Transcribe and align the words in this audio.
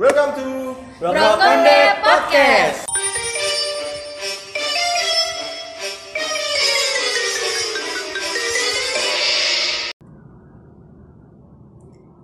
Welcome 0.00 0.32
to 0.40 0.48
Brokonde 0.96 1.80
Podcast. 2.00 2.88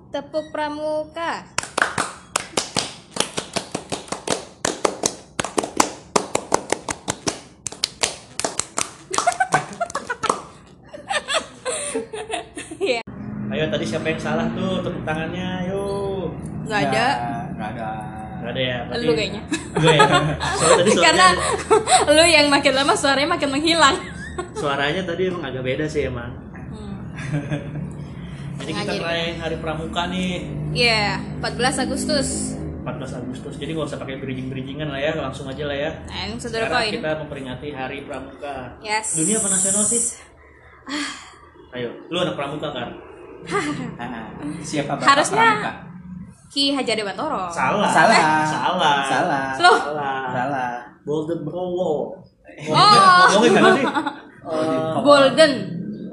Tepuk 0.08 0.48
pramuka. 0.48 1.44
Iya, 12.76 13.00
Ayo 13.50 13.64
tadi 13.72 13.84
siapa 13.88 14.06
yang 14.12 14.20
salah 14.20 14.46
tuh 14.52 14.84
tepuk 14.84 15.02
tangannya, 15.02 15.72
yuk. 15.72 16.28
nggak 16.66 16.80
ada. 16.90 17.06
Ada. 17.16 17.35
Gak 18.46 18.54
ada 18.54 18.62
ya. 18.62 18.78
berarti- 18.86 19.02
Lu 19.02 19.12
kayaknya. 19.12 19.42
Gue 19.76 19.90
ya. 19.92 20.06
Soalnya 20.54 20.76
tadi 20.78 20.90
Karena 20.96 21.26
lu 22.08 22.22
yang 22.24 22.46
makin 22.46 22.72
lama 22.72 22.94
suaranya 22.94 23.28
makin 23.28 23.50
menghilang. 23.50 23.96
suaranya 24.54 25.02
tadi 25.02 25.22
emang 25.26 25.42
agak 25.42 25.62
beda 25.62 25.84
sih 25.84 26.06
emang. 26.06 26.30
Hmm. 26.70 26.96
Jadi 28.56 28.70
kita 28.72 28.92
ngerayain 28.94 29.36
hari 29.36 29.56
pramuka 29.58 30.06
nih. 30.06 30.46
Iya, 30.72 31.18
14 31.40 31.82
Agustus. 31.82 32.54
14 32.80 33.18
Agustus. 33.18 33.54
Jadi 33.56 33.70
nggak 33.72 33.84
usah 33.84 33.98
pakai 33.98 34.16
bridging-bridgingan 34.16 34.86
lah 34.86 35.00
ya, 35.00 35.12
langsung 35.16 35.44
aja 35.46 35.66
lah 35.66 35.74
ya. 35.74 35.90
Saudara 36.36 36.70
Sekarang 36.70 36.78
poin. 36.78 36.92
kita 36.92 37.10
memperingati 37.18 37.68
Hari 37.68 37.98
Pramuka. 38.04 38.56
Yes. 38.78 39.18
Dunia 39.18 39.36
apa 39.36 39.48
nasional 39.50 39.82
sih? 39.82 40.02
Ayo, 41.72 41.90
lu 42.06 42.16
anak 42.16 42.34
pramuka 42.34 42.70
kan? 42.70 42.88
Ah, 43.98 44.30
Siapa 44.62 44.94
bapak 44.94 45.04
Harusnya- 45.04 45.36
pramuka? 45.36 45.72
Ki 46.52 46.72
Hajar 46.74 46.94
Dewantoro. 46.94 47.50
Salah. 47.50 47.90
Salah. 47.90 48.22
Salah. 48.46 48.94
Salah. 49.06 49.44
Loh. 49.60 49.78
Salah. 49.78 50.18
Salah. 50.30 50.70
Golden 51.06 51.40
Powell. 51.46 52.18
Oh. 52.72 53.24
Ngomongin 53.36 53.52
gimana 53.52 53.76
sih? 53.76 53.86
Golden 54.46 54.80
Golden. 55.04 55.52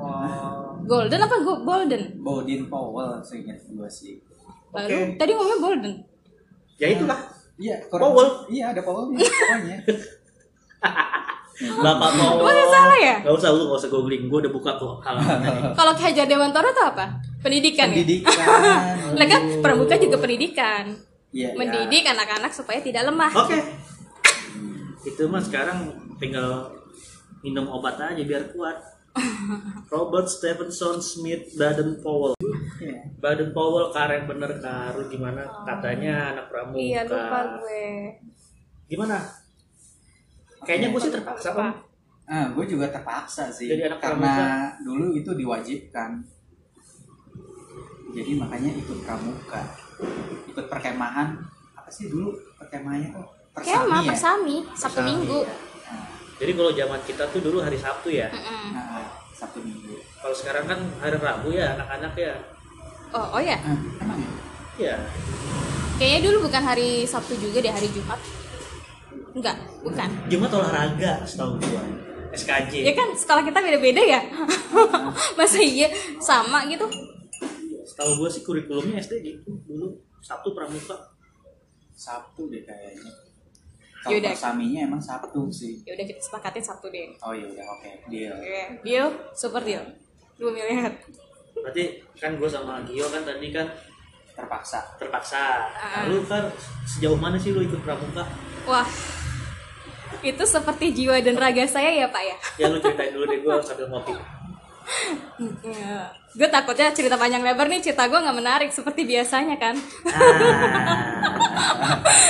Oh. 0.02 0.76
Golden 0.84 1.20
apa 1.24 1.36
go 1.42 1.54
golden? 1.64 2.02
Bodin 2.20 2.62
Powell 2.68 3.24
seingat 3.24 3.58
gue 3.72 3.90
sih. 3.90 4.20
Lalu 4.76 5.16
Oke. 5.16 5.18
tadi 5.22 5.32
ngomongnya 5.32 5.58
golden. 5.62 5.94
Ya 6.82 6.88
itulah. 6.92 7.20
Iya, 7.56 7.86
Powell. 7.88 8.50
Iya, 8.50 8.74
ada 8.74 8.82
Powell 8.82 9.14
pokoknya. 9.14 9.78
Bapak 11.62 12.10
mau. 12.18 12.42
Masa 12.42 12.66
salah 12.66 12.98
ya? 12.98 13.16
Gak 13.22 13.36
usah, 13.38 13.50
lu 13.54 13.70
gak 13.70 13.80
usah 13.86 13.90
googling. 13.94 14.26
Gue 14.26 14.42
udah 14.42 14.54
buka 14.54 14.72
kok 14.82 15.06
halaman 15.06 15.38
tadi. 15.38 15.60
Kalau 15.78 15.94
Ki 15.94 16.04
Hajar 16.10 16.26
Dewantoro 16.26 16.70
itu 16.74 16.82
apa? 16.82 17.06
Pendidikan 17.46 17.88
ya? 17.94 17.96
Pendidikan. 18.02 18.34
Lah 19.14 19.28
kan 19.30 19.42
pramuka 19.62 19.96
juga 20.02 20.18
pendidikan. 20.18 20.84
Iya, 21.34 21.54
iya. 21.54 21.58
Mendidik 21.58 22.04
anak-anak 22.10 22.52
supaya 22.54 22.82
tidak 22.82 23.06
lemah. 23.06 23.32
Oke. 23.34 23.58
Itu 25.06 25.30
mah 25.30 25.42
sekarang 25.46 25.94
tinggal 26.18 26.74
minum 27.46 27.70
obat 27.70 28.02
aja 28.02 28.24
biar 28.26 28.50
kuat. 28.54 28.78
Robert 29.94 30.26
Stephenson 30.26 30.98
Smith 30.98 31.54
Baden 31.54 32.02
Powell. 32.02 32.34
Iya. 32.82 33.14
Baden 33.22 33.54
Powell 33.54 33.94
karen 33.94 34.26
bener 34.26 34.58
karu 34.58 35.06
gimana 35.06 35.46
katanya 35.70 36.34
anak 36.34 36.46
pramuka. 36.50 36.82
Iya 36.82 37.02
lupa 37.06 37.40
gue. 37.62 37.86
Gimana? 38.90 39.43
Kayaknya 40.64 40.88
gue 40.92 41.02
sih 41.04 41.12
terpaksa 41.12 41.50
pak. 41.56 41.72
Ah, 42.24 42.48
gue 42.56 42.66
juga 42.66 42.88
terpaksa 42.88 43.52
sih. 43.52 43.68
Jadi 43.68 43.84
anak 43.92 44.00
karena 44.00 44.32
pramuka. 44.32 44.48
dulu 44.88 45.06
itu 45.12 45.32
diwajibkan. 45.36 46.12
Jadi 48.14 48.32
makanya 48.40 48.72
ikut 48.80 48.98
pramuka. 49.04 49.62
Ikut 50.48 50.66
perkemahan. 50.72 51.36
Apa 51.76 51.90
sih 51.92 52.08
dulu 52.08 52.32
perkemahannya 52.56 53.12
kok? 53.12 53.28
Kema, 53.54 54.02
ya? 54.02 54.10
persami, 54.10 54.66
Sabtu 54.74 54.98
Persami, 54.98 55.10
Minggu. 55.14 55.40
ya. 55.46 55.54
Nah, 55.94 56.06
Jadi 56.42 56.52
kalau 56.58 56.72
zaman 56.74 57.00
kita 57.06 57.24
tuh 57.30 57.42
dulu 57.46 57.58
hari 57.62 57.78
Sabtu 57.78 58.10
ya. 58.10 58.26
Mm-mm. 58.34 58.66
nah, 58.74 59.06
Sabtu 59.30 59.62
Minggu. 59.62 59.94
Kalau 60.18 60.34
sekarang 60.34 60.66
kan 60.66 60.80
hari 60.98 61.18
Rabu 61.22 61.54
ya 61.54 61.78
anak-anak 61.78 62.14
ya. 62.18 62.34
Oh, 63.14 63.38
oh 63.38 63.42
ya. 63.44 63.62
Ah, 63.62 63.78
emang 64.02 64.18
ya? 64.18 64.30
Iya. 64.74 64.96
Kayaknya 66.02 66.20
dulu 66.26 66.50
bukan 66.50 66.64
hari 66.66 67.06
Sabtu 67.06 67.38
juga 67.38 67.62
deh, 67.62 67.70
hari 67.70 67.86
Jumat. 67.94 68.18
Enggak, 69.34 69.58
bukan. 69.82 70.10
Jumat 70.30 70.52
olahraga 70.52 71.26
setahu 71.26 71.58
gua. 71.58 71.82
SKJ. 72.34 72.74
Ya 72.82 72.94
kan 72.94 73.14
skala 73.14 73.42
kita 73.42 73.58
beda-beda 73.58 74.02
ya. 74.02 74.22
Masa 75.38 75.58
iya 75.58 75.86
sama 76.18 76.66
gitu? 76.66 76.86
Setahu 77.84 78.18
gua 78.18 78.30
sih 78.30 78.42
kurikulumnya 78.42 78.98
SD 78.98 79.22
gitu 79.22 79.54
dulu 79.66 79.94
Sabtu 80.18 80.54
pramuka. 80.54 80.98
Sabtu 81.94 82.50
deh 82.50 82.64
kayaknya. 82.64 83.12
Kalau 84.04 84.20
Yaudah. 84.20 84.32
persaminya 84.36 84.80
emang 84.84 85.00
Sabtu 85.00 85.48
sih. 85.48 85.80
Ya 85.84 85.94
udah 85.94 86.06
kita 86.06 86.20
sepakatin 86.20 86.64
Sabtu 86.64 86.90
deh. 86.90 87.14
Oh 87.22 87.32
iya 87.32 87.46
udah 87.46 87.66
oke 87.70 87.92
deal. 88.08 88.34
Oke, 88.34 88.62
deal, 88.82 89.08
super 89.34 89.62
deal. 89.62 89.84
2 90.36 90.50
miliar. 90.50 90.90
Berarti 91.54 91.84
kan 92.14 92.36
gua 92.36 92.50
sama 92.50 92.82
Gio 92.84 93.06
kan 93.08 93.22
tadi 93.22 93.50
kan 93.50 93.70
Terpaksa. 94.34 94.82
terpaksa. 94.98 95.70
Ah. 95.70 96.04
Lalu 96.04 96.26
kan 96.26 96.50
sejauh 96.84 97.14
mana 97.14 97.38
sih 97.38 97.54
lu 97.54 97.62
ikut 97.62 97.78
pramuka? 97.80 98.26
Wah, 98.66 98.82
itu 100.22 100.44
seperti 100.46 100.94
jiwa 100.94 101.18
dan 101.24 101.36
raga 101.40 101.66
saya 101.66 101.90
ya 101.90 102.08
Pak 102.12 102.24
ya. 102.24 102.36
Ya 102.62 102.66
lu 102.70 102.78
ceritain 102.78 103.12
dulu 103.16 103.26
deh 103.26 103.40
gua 103.42 103.58
sambil 103.64 103.90
ngopi. 103.90 104.14
gue 106.34 106.50
takutnya 106.52 106.92
cerita 106.92 107.16
panjang 107.16 107.40
lebar 107.40 107.72
nih 107.72 107.80
cerita 107.80 108.04
gue 108.04 108.20
nggak 108.20 108.36
menarik 108.36 108.70
seperti 108.70 109.08
biasanya 109.08 109.56
kan. 109.56 109.80
Ah. 110.12 110.36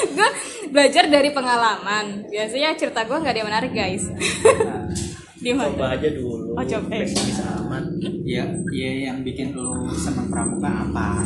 gue 0.16 0.29
belajar 0.69 1.09
dari 1.09 1.33
pengalaman. 1.33 2.29
Biasanya 2.29 2.77
cerita 2.77 3.09
gue 3.09 3.17
nggak 3.17 3.33
ada 3.33 3.39
yang 3.41 3.49
menarik 3.49 3.71
guys. 3.73 4.05
Nah, 4.05 4.85
Di 5.44 5.51
mana? 5.51 5.75
coba 5.75 5.91
aja 6.00 6.07
dulu. 6.07 6.55
Oh, 6.55 6.63
coba. 6.63 6.88
Pesimis 6.88 7.39
aman. 7.44 7.83
ya, 8.23 8.47
ya 8.71 8.91
yang 9.11 9.27
bikin 9.27 9.51
lu 9.51 9.91
seneng 9.91 10.31
pramuka 10.31 10.71
apa? 10.71 11.19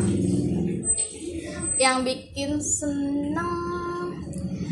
Yang 1.77 1.97
bikin 2.01 2.57
seneng 2.57 3.66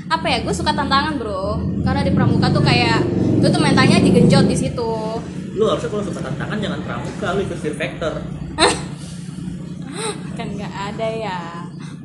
apa 0.10 0.26
ya? 0.30 0.38
Gue 0.46 0.54
suka 0.54 0.72
tantangan 0.72 1.18
bro. 1.18 1.58
Karena 1.82 2.02
di 2.06 2.12
pramuka 2.14 2.48
tuh 2.54 2.62
kayak 2.62 3.02
gue 3.42 3.50
tuh 3.50 3.62
mentalnya 3.62 4.02
digenjot 4.02 4.46
di 4.46 4.58
situ. 4.58 4.92
Lu 5.56 5.64
harusnya 5.72 5.90
kalau 5.90 6.04
suka 6.04 6.20
tantangan 6.20 6.58
jangan 6.60 6.80
pramuka, 6.84 7.28
lu 7.36 7.40
ikut 7.48 7.60
Fear 7.60 7.76
Factor. 7.80 8.14
Kan 10.38 10.48
nggak 10.52 10.74
ada 10.94 11.08
ya. 11.08 11.40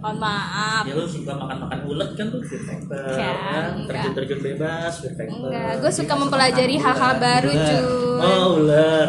Mohon 0.00 0.16
maaf. 0.16 0.82
Ya 0.88 0.94
lu 0.96 1.04
suka 1.04 1.36
makan-makan 1.36 1.78
ulet 1.84 2.10
kan 2.16 2.26
tuh 2.32 2.40
Fear 2.40 2.62
Factor. 2.64 3.04
Ya, 3.20 3.32
kan? 3.36 3.64
enggak. 3.76 3.88
Terjun-terjun 3.92 4.40
bebas 4.40 4.92
Fear 5.04 5.14
Factor. 5.18 5.48
Enggak, 5.50 5.72
gue 5.84 5.92
suka 5.92 6.14
mempelajari 6.16 6.76
hal-hal 6.80 7.12
baru 7.20 7.52
cuy. 7.52 7.84
Oh, 8.20 8.46
ular. 8.64 9.08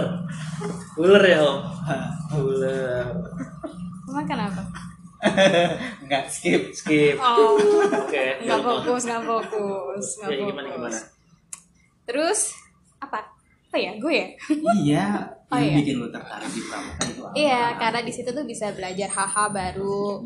Ular 1.00 1.24
ya, 1.24 1.40
Om. 1.48 1.60
Ular. 2.44 3.08
Emang 4.12 4.28
kenapa? 4.28 4.62
Enggak 6.04 6.24
skip. 6.28 6.74
Skip. 6.74 7.16
Oh, 7.22 7.56
Oke. 8.06 8.42
nggak 8.42 8.60
ya, 8.60 8.66
fokus, 8.66 9.02
nggak 9.06 9.24
fokus, 9.24 10.06
nggak 10.18 10.30
Ya, 10.30 10.38
fokus. 10.38 10.50
gimana 10.52 10.68
gimana? 10.74 11.00
Terus 12.06 12.40
apa? 12.98 13.20
Apa 13.72 13.78
ya? 13.80 13.92
Gue 14.02 14.14
ya? 14.18 14.28
iya. 14.78 15.08
Oh, 15.52 15.60
yang 15.60 15.76
iya. 15.76 15.84
bikin 15.84 16.00
lu 16.00 16.08
tertarik 16.08 16.48
di 16.48 16.64
pramuka 16.64 17.04
itu 17.12 17.22
apa? 17.28 17.36
Iya, 17.36 17.64
karena 17.76 18.00
di 18.08 18.12
situ 18.16 18.32
tuh 18.32 18.48
bisa 18.48 18.72
belajar 18.72 19.12
hal-hal 19.12 19.52
baru. 19.52 20.24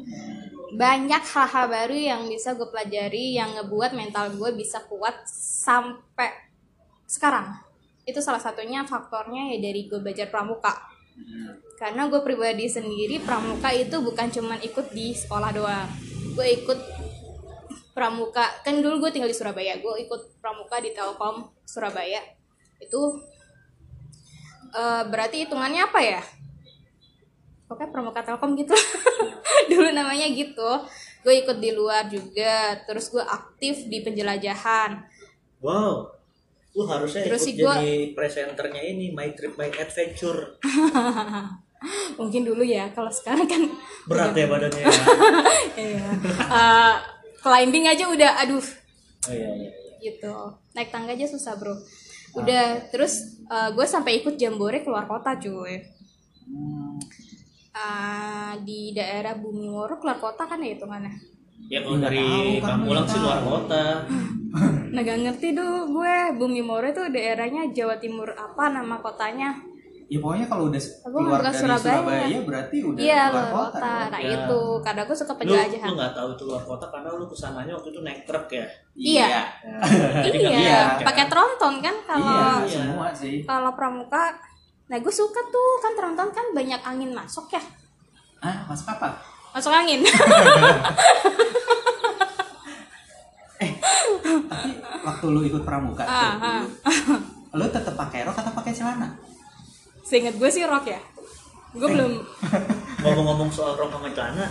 Banyak 0.77 1.23
hal-hal 1.25 1.65
baru 1.65 1.97
yang 1.97 2.21
bisa 2.29 2.53
gue 2.53 2.69
pelajari 2.69 3.33
yang 3.33 3.57
ngebuat 3.57 3.97
mental 3.97 4.37
gue 4.37 4.53
bisa 4.53 4.85
kuat 4.85 5.25
sampai 5.25 6.29
sekarang. 7.09 7.57
Itu 8.05 8.21
salah 8.21 8.37
satunya 8.37 8.85
faktornya 8.85 9.49
ya 9.49 9.57
dari 9.57 9.89
gue 9.89 9.97
belajar 9.97 10.29
pramuka. 10.29 10.77
Karena 11.75 12.07
gue 12.07 12.21
pribadi 12.23 12.67
sendiri 12.71 13.19
pramuka 13.23 13.71
itu 13.71 13.99
bukan 13.99 14.27
cuman 14.31 14.59
ikut 14.63 14.91
di 14.95 15.11
sekolah 15.15 15.51
doang. 15.51 15.89
Gue 16.35 16.55
ikut 16.63 16.79
pramuka 17.95 18.43
kan 18.63 18.79
dulu 18.83 19.07
gue 19.07 19.11
tinggal 19.15 19.31
di 19.31 19.37
Surabaya. 19.37 19.79
Gue 19.79 20.03
ikut 20.03 20.39
pramuka 20.43 20.79
di 20.83 20.91
Telkom 20.91 21.51
Surabaya. 21.63 22.19
Itu 22.79 23.19
eh, 24.75 25.03
berarti 25.07 25.47
hitungannya 25.47 25.87
apa 25.87 25.99
ya? 26.03 26.23
Pokoknya 27.67 27.91
pramuka 27.91 28.21
Telkom 28.23 28.55
gitu. 28.59 28.75
dulu 29.71 29.89
namanya 29.91 30.27
gitu. 30.31 30.69
Gue 31.23 31.43
ikut 31.43 31.57
di 31.59 31.71
luar 31.71 32.07
juga. 32.11 32.79
Terus 32.87 33.11
gue 33.11 33.23
aktif 33.23 33.87
di 33.87 34.03
penjelajahan. 34.03 35.03
Wow. 35.63 36.15
Lu 36.75 36.83
harusnya 36.83 37.23
Terus 37.23 37.43
ikut 37.47 37.61
gua- 37.61 37.75
jadi 37.75 37.95
presenternya 38.11 38.81
ini 38.83 39.09
My 39.09 39.31
Trip 39.31 39.55
My 39.55 39.71
Adventure. 39.71 40.59
Mungkin 42.19 42.41
dulu 42.43 42.61
ya. 42.61 42.91
Kalau 42.91 43.09
sekarang 43.09 43.45
kan 43.45 43.61
Berat 44.05 44.33
ya 44.33 44.45
badannya. 44.45 44.81
ya. 44.81 44.91
Iya. 45.77 46.07
Eh, 46.37 46.95
climbing 47.37 47.85
aja 47.85 48.05
udah 48.05 48.31
aduh 48.37 48.63
Oh 49.23 49.31
iya 49.31 49.49
iya. 49.55 49.69
iya. 49.69 49.71
gitu 50.03 50.33
naik 50.71 50.89
tangga 50.89 51.11
aja 51.11 51.25
susah 51.25 51.53
bro 51.55 51.73
udah 52.35 52.63
terus 52.87 53.41
gue 53.45 53.85
sampai 53.85 54.19
ikut 54.19 54.33
jambore 54.35 54.81
keluar 54.81 55.03
kota 55.03 55.33
cuy 55.35 55.81
Hmm, 56.41 56.97
Eh, 57.71 58.53
di 58.61 58.93
daerah 58.93 59.35
Bumi 59.35 59.67
Woro 59.67 59.97
keluar 59.97 60.15
kota 60.15 60.45
kan 60.45 60.57
ya 60.57 60.71
hitungannya 60.71 61.11
Ya 61.65 61.79
kalau 61.81 61.97
dari 61.97 62.21
kan 62.59 62.77
Pamulang 62.77 63.03
nggak 63.03 63.09
sih 63.09 63.19
luar 63.19 63.39
kota. 63.41 63.85
Nah 64.87 65.01
gak 65.01 65.19
ngerti 65.19 65.51
tuh 65.51 65.71
gue 65.85 66.15
Bumi 66.33 66.61
Moro 66.61 66.85
itu 66.85 67.03
daerahnya 67.09 67.67
Jawa 67.69 67.97
Timur 67.97 68.31
apa 68.31 68.69
nama 68.69 68.95
kotanya 68.97 69.51
Ya 70.05 70.21
pokoknya 70.21 70.45
kalau 70.45 70.69
udah 70.69 70.77
Aku 70.77 71.17
keluar 71.17 71.41
dari 71.41 71.57
Surabaya. 71.57 71.97
Surabaya. 71.97 72.39
berarti 72.39 72.77
udah 72.79 73.01
Iya 73.01 73.21
luar 73.27 73.47
kota. 73.49 73.73
kota. 73.73 73.93
Nah 74.07 74.21
Ya. 74.21 74.29
itu 74.37 74.59
Kadang 74.79 75.03
gue 75.03 75.17
suka 75.17 75.33
Lu, 75.33 75.39
penjelajahan 75.41 75.87
lu 75.89 75.93
nggak 75.97 76.13
tahu 76.13 76.27
itu 76.31 76.43
luar 76.45 76.63
kota 76.63 76.85
karena 76.87 77.09
lu 77.11 77.25
ke 77.25 77.35
sananya 77.35 77.73
waktu 77.73 77.89
itu 77.89 77.99
naik 77.99 78.21
truk 78.23 78.45
ya. 78.47 78.65
Iya. 78.93 79.25
Ya, 79.25 79.41
Iya 80.21 80.31
bisa, 80.31 80.77
kan? 80.93 81.05
pakai 81.09 81.25
tronton 81.25 81.73
kan 81.79 81.95
Iya, 81.95 82.05
kalau 82.05 82.29
Iya. 82.61 82.69
semua 82.69 83.07
sih. 83.11 83.35
kalau 83.43 83.71
pramuka 83.73 84.23
Nah 84.85 84.97
gue 84.97 85.09
suka 85.11 85.41
tuh 85.43 85.69
kan 85.81 85.91
tronton 85.91 86.29
kan 86.29 86.45
banyak 86.53 86.77
angin 86.79 87.09
masuk 87.09 87.49
ya 87.49 87.63
Ah, 88.37 88.61
masuk 88.63 88.85
apa? 88.87 89.17
Masuk 89.55 89.71
angin. 89.71 90.03
Tapi 94.45 94.69
waktu 94.99 95.25
lu 95.31 95.47
ikut 95.47 95.63
pramuka 95.63 96.03
Ah, 96.03 96.35
tuh, 96.35 96.67
ah. 96.91 97.19
lu 97.55 97.63
tetap 97.71 97.95
pakai 97.95 98.27
rok 98.27 98.35
atau 98.35 98.51
pakai 98.51 98.75
celana? 98.75 99.15
Seinget 100.03 100.35
gue 100.35 100.49
sih 100.51 100.67
rock 100.67 100.91
ya. 100.91 100.99
Gue 101.71 101.87
belum. 101.87 102.19
Ngomong-ngomong 103.07 103.47
soal 103.47 103.79
rok 103.79 103.95
sama 103.95 104.11
celana, 104.11 104.43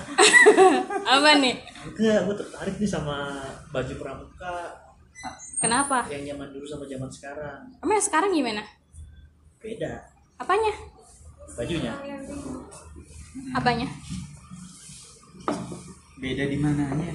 Apa 1.20 1.36
nih? 1.36 1.60
Enggak, 1.84 2.24
gue 2.24 2.34
tertarik 2.40 2.74
nih 2.80 2.88
sama 2.88 3.44
baju 3.76 3.94
pramuka. 4.00 4.56
Kenapa? 5.60 6.08
Yang 6.08 6.32
zaman 6.32 6.48
dulu 6.48 6.64
sama 6.64 6.84
zaman 6.88 7.10
sekarang. 7.12 7.60
Emang 7.84 7.96
yang 8.00 8.06
sekarang 8.08 8.30
gimana? 8.32 8.62
Beda. 9.60 10.00
Apanya? 10.40 10.72
Bajunya. 11.60 11.92
Apanya 13.52 13.88
Beda 16.16 16.44
di 16.48 16.56
mananya? 16.56 17.12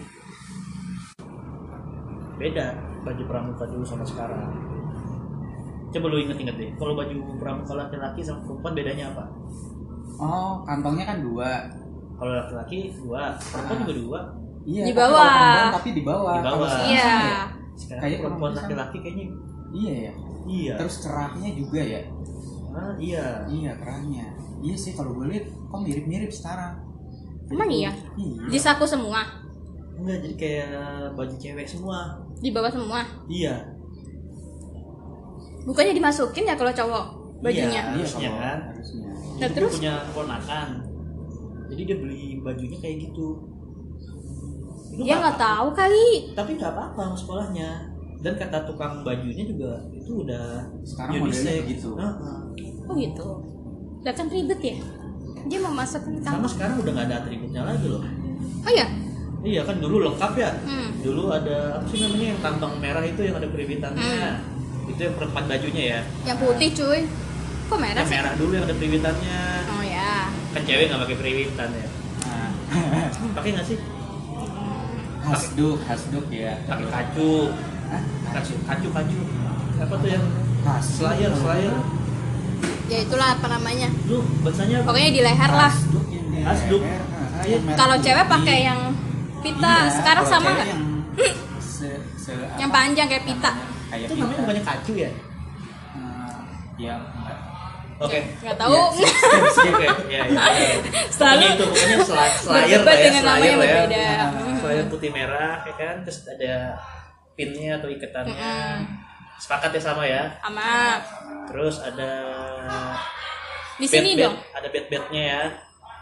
Beda 2.40 2.66
baju 3.02 3.24
pramuka 3.26 3.64
dulu 3.68 3.84
sama 3.84 4.06
sekarang. 4.06 4.48
Coba 5.90 6.06
lu 6.08 6.22
inget-inget 6.22 6.56
deh, 6.56 6.70
kalau 6.78 6.94
baju 6.94 7.16
pramuka 7.42 7.74
laki-laki 7.74 8.22
sama 8.22 8.46
perempuan 8.46 8.74
bedanya 8.78 9.06
apa? 9.10 9.24
Oh, 10.20 10.62
kantongnya 10.62 11.06
kan 11.10 11.20
dua. 11.26 11.50
Kalau 12.20 12.34
laki-laki 12.36 12.94
dua, 12.94 13.34
perempuan 13.40 13.78
juga 13.82 13.94
dua. 13.98 14.20
Iya, 14.70 14.84
Di 14.86 14.94
tapi 14.94 15.00
bawah. 15.02 15.26
perempuan 15.26 15.74
tapi 15.74 15.90
di 15.90 16.04
bawah. 16.06 16.36
Di 16.36 16.42
bawah. 16.46 16.70
Iya 16.86 17.08
ya? 17.10 17.42
Sekarang 17.74 18.02
Kayak 18.04 18.20
perempuan 18.22 18.52
laki-laki 18.54 18.98
kayaknya 19.00 19.26
Iya 19.70 19.94
ya. 19.96 20.12
iya. 20.46 20.74
Terus 20.78 20.96
kerahnya 21.02 21.50
juga 21.56 21.82
ya. 21.82 22.02
Ah, 22.70 22.94
iya. 23.02 23.26
Iya, 23.50 23.72
kerahnya. 23.82 24.26
Iya 24.60 24.76
sih 24.76 24.92
kalau 24.94 25.16
gue 25.16 25.26
lihat 25.32 25.46
kok 25.50 25.80
mirip-mirip 25.82 26.30
sekarang. 26.30 26.74
Emang 27.50 27.68
iya 27.68 27.92
Iya. 28.16 28.46
Di 28.48 28.58
saku 28.58 28.84
semua 28.84 29.22
Enggak 29.96 30.18
jadi 30.22 30.36
kayak 30.36 30.70
baju 31.12 31.36
cewek 31.36 31.66
semua. 31.66 32.00
Di 32.38 32.50
bawah 32.50 32.70
semua 32.70 33.04
Iya. 33.26 33.56
Bukannya 35.62 35.94
dimasukin 35.94 36.46
ya 36.46 36.56
kalau 36.56 36.72
cowok 36.72 37.06
bajunya 37.40 37.82
Iya. 37.82 37.94
Harusnya 37.94 38.30
kalau- 38.30 38.40
kan? 38.40 38.60
Harusnya. 38.70 39.08
Nah, 39.10 39.38
Jadi 39.40 39.54
terus? 39.54 39.72
punya 39.74 39.94
ponakan. 40.10 40.70
Jadi 41.70 41.82
dia 41.84 41.98
beli 41.98 42.24
bajunya 42.40 42.78
kayak 42.78 42.98
gitu. 43.02 43.28
Itu 44.90 45.02
Dia 45.02 45.16
nggak 45.18 45.38
tahu 45.38 45.68
kali 45.72 46.08
Tapi 46.34 46.52
nggak 46.54 46.72
apa-apa 46.72 47.00
sama 47.04 47.16
sekolahnya. 47.16 47.70
Dan 48.20 48.34
kata 48.36 48.58
tukang 48.64 49.00
bajunya 49.00 49.44
juga 49.44 49.80
itu 49.90 50.24
udah 50.24 50.68
Sekarang 50.82 51.12
modelnya 51.20 51.32
unisex. 51.56 51.64
begitu. 51.64 51.90
Heeh. 51.94 52.38
Oh 52.84 52.94
gitu 52.94 53.28
Lah 54.00 54.14
kan 54.14 54.26
ribet 54.28 54.60
ya 54.60 54.76
Dia 55.48 55.60
memasukkan 55.62 56.12
Sama 56.20 56.48
sekarang 56.50 56.76
udah 56.82 56.92
nggak 56.92 57.08
ada 57.08 57.16
atributnya 57.24 57.62
lagi 57.64 57.86
loh. 57.88 58.04
Oh 58.66 58.72
iya 58.72 58.86
Iya 59.40 59.62
kan 59.64 59.80
dulu 59.80 60.04
lengkap 60.04 60.34
ya. 60.36 60.52
Hmm. 60.68 60.90
Dulu 61.00 61.32
ada 61.32 61.80
apa 61.80 61.86
sih 61.88 62.04
namanya 62.04 62.28
yang 62.36 62.40
kantong 62.44 62.74
merah 62.84 63.04
itu 63.08 63.22
yang 63.24 63.36
ada 63.40 63.48
periwitannya. 63.48 64.04
Hmm. 64.04 64.92
Itu 64.92 65.00
yang 65.00 65.16
perempat 65.16 65.44
bajunya 65.48 65.84
ya. 65.96 66.00
Yang 66.28 66.38
putih 66.44 66.70
cuy 66.76 67.00
Kok 67.70 67.78
merah 67.80 68.02
Yang 68.04 68.10
sih? 68.10 68.16
merah 68.20 68.34
dulu 68.36 68.52
yang 68.52 68.66
ada 68.68 68.76
periwitannya. 68.76 69.42
Oh 69.70 69.84
ya 69.86 70.12
Kan 70.52 70.62
cewek 70.68 70.86
nggak 70.92 71.02
pakai 71.08 71.18
periwitan 71.18 71.70
ya. 71.72 71.88
Nah, 72.28 72.50
Pakai 73.38 73.50
nggak 73.56 73.68
sih? 73.68 73.80
hasduk, 75.20 75.78
hasduk 75.86 76.26
ya. 76.34 76.58
Pakai 76.66 76.88
kacu. 76.90 77.54
Hah? 77.90 78.02
Kacu, 78.34 78.54
kacu, 78.66 78.88
kacu. 78.90 79.20
Apa 79.78 79.94
tuh 79.94 80.10
yang. 80.10 80.26
Slayer, 80.82 81.32
Slayer. 81.32 81.76
Ya 82.90 83.00
itulah 83.00 83.28
apa 83.32 83.48
namanya? 83.48 83.88
Pokoknya 84.84 85.10
di 85.10 85.22
leher 85.22 85.52
lah. 85.52 85.74
Ah, 86.42 86.56
Iya. 87.40 87.56
Kalau 87.72 87.96
cewek 87.96 88.28
pakai 88.28 88.68
yang 88.68 88.92
pita 89.40 89.76
Iya, 89.80 89.94
Sekarang 89.96 90.26
sama 90.28 90.52
nggak? 90.52 90.68
Yang 90.68 90.84
se, 91.64 91.88
Yang 92.60 92.68
panjang 92.70 93.08
kayak 93.08 93.24
pita 93.24 93.52
Kayak 93.88 94.06
Itu 94.06 94.14
pita. 94.14 94.22
namanya 94.22 94.40
bukannya 94.44 94.64
kacu 94.68 94.94
ya? 94.94 95.08
Eh, 95.08 95.16
ya. 96.78 96.96
Oke. 97.98 98.20
Tahu 98.44 98.72
Iya, 98.72 98.84
skip, 98.92 99.08
skip, 99.08 99.44
skip. 99.72 99.90
Oke, 99.90 100.12
ya, 100.12 100.24
ya, 100.28 100.40
ya. 100.52 100.76
Selalu 101.16 101.40
Pokoknya 101.40 101.48
itu 101.48 101.64
pokoknya 101.64 101.98
Slayer 102.04 102.36
berdebat 102.44 102.84
lah 102.84 102.96
ya, 102.96 103.04
dengan 103.08 103.24
nama 103.24 103.40
yang 103.40 103.56
ya. 103.56 103.64
berbeda. 103.64 104.04
Nah, 104.20 104.56
Slayer 104.60 104.86
putih 104.88 105.10
merah 105.10 105.56
ya 105.64 105.74
kan, 105.76 105.96
terus 106.04 106.20
ada 106.28 106.54
pinnya 107.34 107.72
atau 107.80 107.88
ikatannya. 107.88 108.36
Mm-mm. 108.36 108.76
Sepakat 109.40 109.72
ya 109.72 109.82
sama 109.82 110.04
ya. 110.04 110.24
Sama 110.38 111.00
Terus 111.48 111.76
ada 111.80 112.12
Di 113.76 113.88
sini 113.88 114.14
bed-bed- 114.14 114.22
dong 114.22 114.36
Ada 114.52 114.68
bed-bednya 114.70 115.24
ya. 115.26 115.44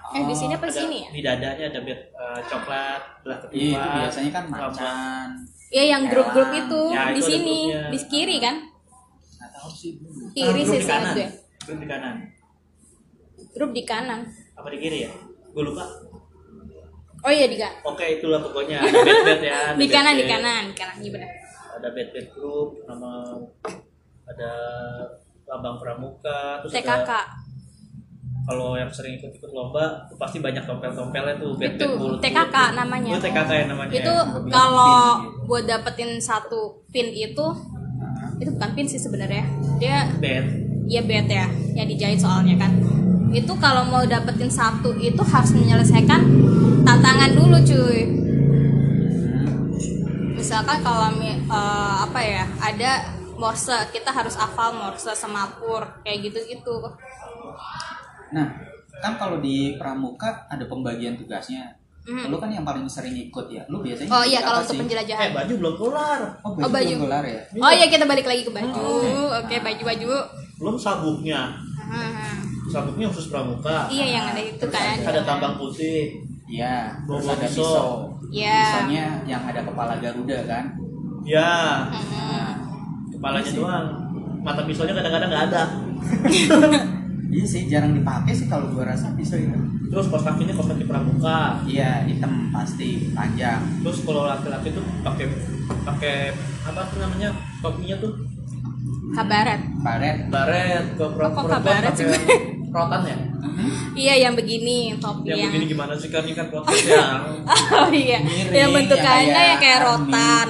Eh 0.09 0.23
di 0.23 0.33
sini 0.33 0.51
apa 0.51 0.65
di 0.65 0.71
Ada- 0.71 0.81
sini 0.81 0.97
ya? 0.97 1.09
Di 1.09 1.21
dadanya 1.21 1.65
ada 1.67 1.79
bed 1.81 1.99
eh, 2.07 2.39
coklat, 2.43 3.01
belah 3.21 3.37
Iya, 3.49 3.75
itu 3.75 3.87
biasanya 3.93 4.31
kan 4.31 4.43
sama- 4.45 4.59
macan. 4.65 5.27
Iya 5.67 5.83
yang 5.89 6.03
grup-grup 6.07 6.49
itu 6.55 6.81
Ya, 6.89 7.03
di 7.07 7.13
itu 7.13 7.27
sini 7.27 7.59
di 7.91 7.99
kiri 8.07 8.37
kan? 8.39 8.55
Nggak 9.35 9.49
tahu 9.53 9.69
sih. 9.69 9.91
Kiri 10.31 10.61
grup 10.61 10.71
sih 10.73 10.79
kanan. 10.81 11.13
gue. 11.13 11.27
Grup 11.61 11.77
di 11.77 11.87
kanan. 11.87 12.15
Grup 13.53 13.71
di 13.71 13.83
kanan. 13.83 14.19
Apa 14.55 14.67
di 14.69 14.77
kiri 14.77 14.99
ya? 15.03 15.11
Gue 15.49 15.63
lupa. 15.63 15.83
Oh 17.19 17.29
iya 17.29 17.45
di 17.45 17.57
kanan. 17.57 17.83
Oke, 17.83 18.05
itulah 18.17 18.39
pokoknya. 18.39 18.79
Bed-bed 18.79 19.41
ya. 19.41 19.59
Di 19.81 19.87
kanan 19.87 20.15
di 20.15 20.23
kanan, 20.23 20.63
di 20.65 20.75
kanan 20.75 20.95
iya 20.97 21.11
benar. 21.11 21.29
Ada 21.77 21.87
bed 21.93 22.09
bed 22.11 22.27
group 22.33 22.81
nama 22.89 23.37
ada 24.27 24.51
lambang 25.47 25.77
pramuka 25.79 26.59
terus 26.61 26.73
TKK. 26.75 27.07
ada 27.07 27.21
kalau 28.47 28.79
yang 28.79 28.87
sering 28.87 29.19
ikut 29.19 29.31
ikut 29.35 29.51
lomba 29.51 30.07
tuh 30.07 30.15
pasti 30.15 30.39
banyak 30.39 30.63
tompel 30.63 30.91
tompelnya 30.95 31.35
tuh 31.35 31.51
bed 31.59 31.75
Itu 31.75 32.15
TKK 32.23 32.55
namanya. 32.79 33.11
itu 33.11 33.21
TKK 33.27 33.49
ya 33.51 33.65
namanya 33.67 33.91
Itu 33.91 34.13
ya? 34.15 34.23
kalau 34.47 34.95
gue 35.43 35.59
dapetin 35.67 36.15
satu 36.15 36.79
pin 36.87 37.11
itu 37.11 37.45
itu 38.37 38.49
bukan 38.53 38.69
pin 38.77 38.85
sih 38.87 39.01
sebenarnya. 39.01 39.43
Dia 39.81 40.07
bed 40.15 40.45
ya 40.87 41.01
bed 41.03 41.27
ya, 41.27 41.47
yang 41.75 41.87
dijahit 41.89 42.15
soalnya 42.21 42.55
kan. 42.55 42.71
Itu 43.35 43.51
kalau 43.59 43.83
mau 43.83 44.07
dapetin 44.07 44.47
satu 44.47 44.95
itu 44.95 45.19
harus 45.19 45.51
menyelesaikan 45.51 46.21
tantangan 46.87 47.35
dulu 47.35 47.59
cuy. 47.59 47.99
Misalkan 50.47 50.79
kalau 50.79 51.11
mi- 51.11 51.43
eh, 51.43 51.95
apa 51.99 52.19
ya 52.19 52.47
ada 52.57 52.91
morse 53.35 53.67
kita 53.91 54.07
harus 54.09 54.31
hafal 54.33 54.71
morse 54.71 55.11
semapur 55.11 55.83
kayak 56.01 56.23
gitu-gitu. 56.23 56.87
Nah, 58.31 58.47
kan 58.97 59.19
kalau 59.19 59.37
di 59.37 59.75
pramuka 59.75 60.47
ada 60.47 60.63
pembagian 60.63 61.19
tugasnya. 61.19 61.75
Mhm. 62.01 62.31
Lu 62.31 62.39
kan 62.39 62.47
yang 62.47 62.63
paling 62.63 62.87
sering 62.87 63.11
ikut 63.13 63.51
ya. 63.51 63.67
Lu 63.67 63.83
biasanya 63.83 64.07
Oh 64.07 64.23
iya 64.23 64.39
kalau 64.39 64.63
untuk 64.63 64.71
sih? 64.71 64.79
eh 64.79 64.83
penjelajahan. 64.87 65.27
baju 65.35 65.53
belum 65.59 65.75
kelar 65.75 66.19
Oh, 66.39 66.51
baju, 66.55 66.63
Oh, 66.63 66.71
baju. 66.71 66.87
belum 66.87 67.03
gelar 67.03 67.23
ya. 67.27 67.39
Oh 67.59 67.71
iya 67.73 67.85
kita 67.85 68.05
balik 68.07 68.23
lagi 68.23 68.41
ke 68.41 68.51
baju. 68.55 68.71
Oh. 68.71 69.35
Oke 69.35 69.55
baju-baju. 69.59 70.07
belum 70.57 70.73
sabuknya 70.73 71.51
Hmm. 71.77 72.39
sabuknya 72.65 73.05
khusus 73.05 73.27
pramuka 73.27 73.85
Iya 73.87 74.05
yang 74.09 74.25
ada 74.27 74.41
itu 74.41 74.65
kan. 74.65 74.95
ada 74.97 75.21
tambang 75.21 75.53
putih 75.53 76.17
Iya, 76.47 76.95
terus 77.03 77.27
ada 77.27 77.43
pisau. 77.43 78.16
Iya. 78.29 78.59
Pisaunya 78.61 79.05
yang 79.25 79.41
ada 79.41 79.61
kepala 79.61 79.93
Garuda 79.97 80.37
kan. 80.45 80.65
ya 81.23 81.83
Hmm. 81.85 82.55
kepalanya 83.09 83.41
Iya 83.41 83.51
sih. 83.51 83.57
doang 83.57 83.87
mata 84.41 84.61
pisaunya 84.63 84.93
kadang-kadang 84.93 85.27
nggak 85.27 85.45
ada 85.47 85.63
Iya 87.27 87.43
sih, 87.43 87.67
jarang 87.67 87.91
dipakai 87.91 88.31
sih 88.31 88.47
kalau 88.47 88.71
gua 88.71 88.87
rasa 88.87 89.11
pisau 89.11 89.35
itu. 89.35 89.51
terus 89.87 90.07
kos 90.07 90.23
kakinya 90.23 90.53
kos 90.53 90.67
kaki 90.67 90.83
pramuka 90.83 91.59
Iya, 91.63 92.03
hitam 92.05 92.47
pasti, 92.49 93.11
panjang. 93.11 93.59
terus 93.81 93.99
kalau 94.01 94.23
laki-laki 94.23 94.71
tuh 94.71 94.83
pakai 95.01 95.27
pakai 95.83 96.15
apa 96.63 96.81
tuh 96.85 96.97
namanya 96.97 97.29
topinya 97.59 97.95
tuh 97.97 98.11
Kabaret. 99.09 99.59
Baret. 99.77 100.17
baret 100.27 100.83
ke 100.89 100.99
kok 100.99 101.11
perempuan 101.13 101.47
kabaret 101.49 101.93
sih, 101.93 102.05
pakai 102.09 102.37
rotan 102.69 103.01
ya 103.03 103.15
Iya 103.93 104.13
yang 104.29 104.33
begini 104.37 104.93
topi 104.97 105.29
yang 105.29 105.37
yang. 105.39 105.49
begini 105.49 105.65
gimana 105.67 105.93
sih 105.97 106.09
kan 106.13 106.21
ini 106.21 106.37
kan 106.37 106.47
rotan 106.53 106.73
yang 106.77 107.21
Oh 107.73 107.89
iya. 107.89 108.19
Miring, 108.21 108.53
Yang 108.53 108.69
bentukannya 108.73 109.41
yang 109.43 109.59
kayak 109.59 109.79
army, 109.81 109.89
rotan. 110.13 110.47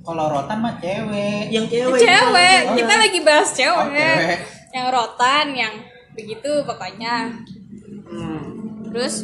Kalau 0.00 0.24
rotan 0.26 0.58
mah 0.58 0.74
cewek. 0.80 1.44
yang 1.52 1.66
cewek 1.68 2.00
Cewek. 2.00 2.60
Oh, 2.66 2.74
Kita 2.74 2.94
lagi 2.96 3.18
bahas 3.20 3.48
Oh, 3.48 3.56
cewek. 3.56 3.86
cewek. 3.92 4.38
Yang 4.72 4.86
rotan 4.88 5.46
yang 5.52 5.72
begitu 6.12 6.50
pokoknya. 6.64 7.14
Hmm. 8.08 8.42
Terus 8.88 9.14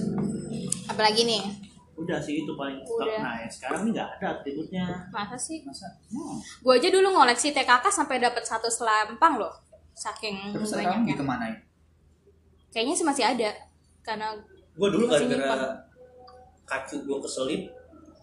apalagi 0.87 1.25
nih? 1.25 1.43
udah 1.97 2.21
sih 2.21 2.45
itu 2.45 2.53
paling 2.53 2.77
top 2.85 3.01
Udah. 3.01 3.25
nah 3.25 3.35
ya 3.41 3.49
sekarang 3.49 3.89
ini 3.89 3.97
nggak 3.97 4.09
ada 4.21 4.27
atributnya 4.37 4.85
masa 5.09 5.33
sih 5.33 5.65
masa 5.65 5.89
hmm. 6.13 6.37
gue 6.61 6.73
aja 6.77 6.89
dulu 6.93 7.09
ngoleksi 7.09 7.57
TKK 7.57 7.89
sampai 7.89 8.21
dapat 8.21 8.45
satu 8.45 8.69
selampang 8.69 9.41
loh 9.41 9.57
saking 9.97 10.53
terus 10.53 10.77
sekarang 10.77 11.09
banyaknya 11.09 11.17
dikemanain 11.17 11.57
kayaknya 12.77 12.93
sih 12.93 13.09
masih 13.09 13.25
ada. 13.25 13.49
Karena 14.05 14.37
gue 14.77 14.89
dulu 14.93 15.09
gara-gara 15.09 15.81
kacu 16.69 17.01
gue 17.09 17.19
keselip. 17.25 17.63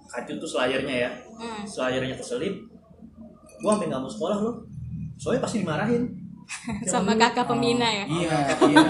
Kacu 0.06 0.38
tuh 0.38 0.46
selayarnya 0.46 1.10
ya. 1.10 1.12
Hmm, 1.42 1.66
selayarnya 1.66 2.14
keselip. 2.14 2.54
Gue 3.58 3.70
sampai 3.74 3.90
nggak 3.90 4.02
mau 4.06 4.14
sekolah 4.14 4.38
loh. 4.46 4.56
Soalnya 5.18 5.42
pasti 5.42 5.66
dimarahin. 5.66 6.06
Sama 6.94 7.18
kakak 7.18 7.50
pembina 7.50 7.90
ya? 7.90 8.06
Iya 8.06 8.38
iya. 8.70 8.86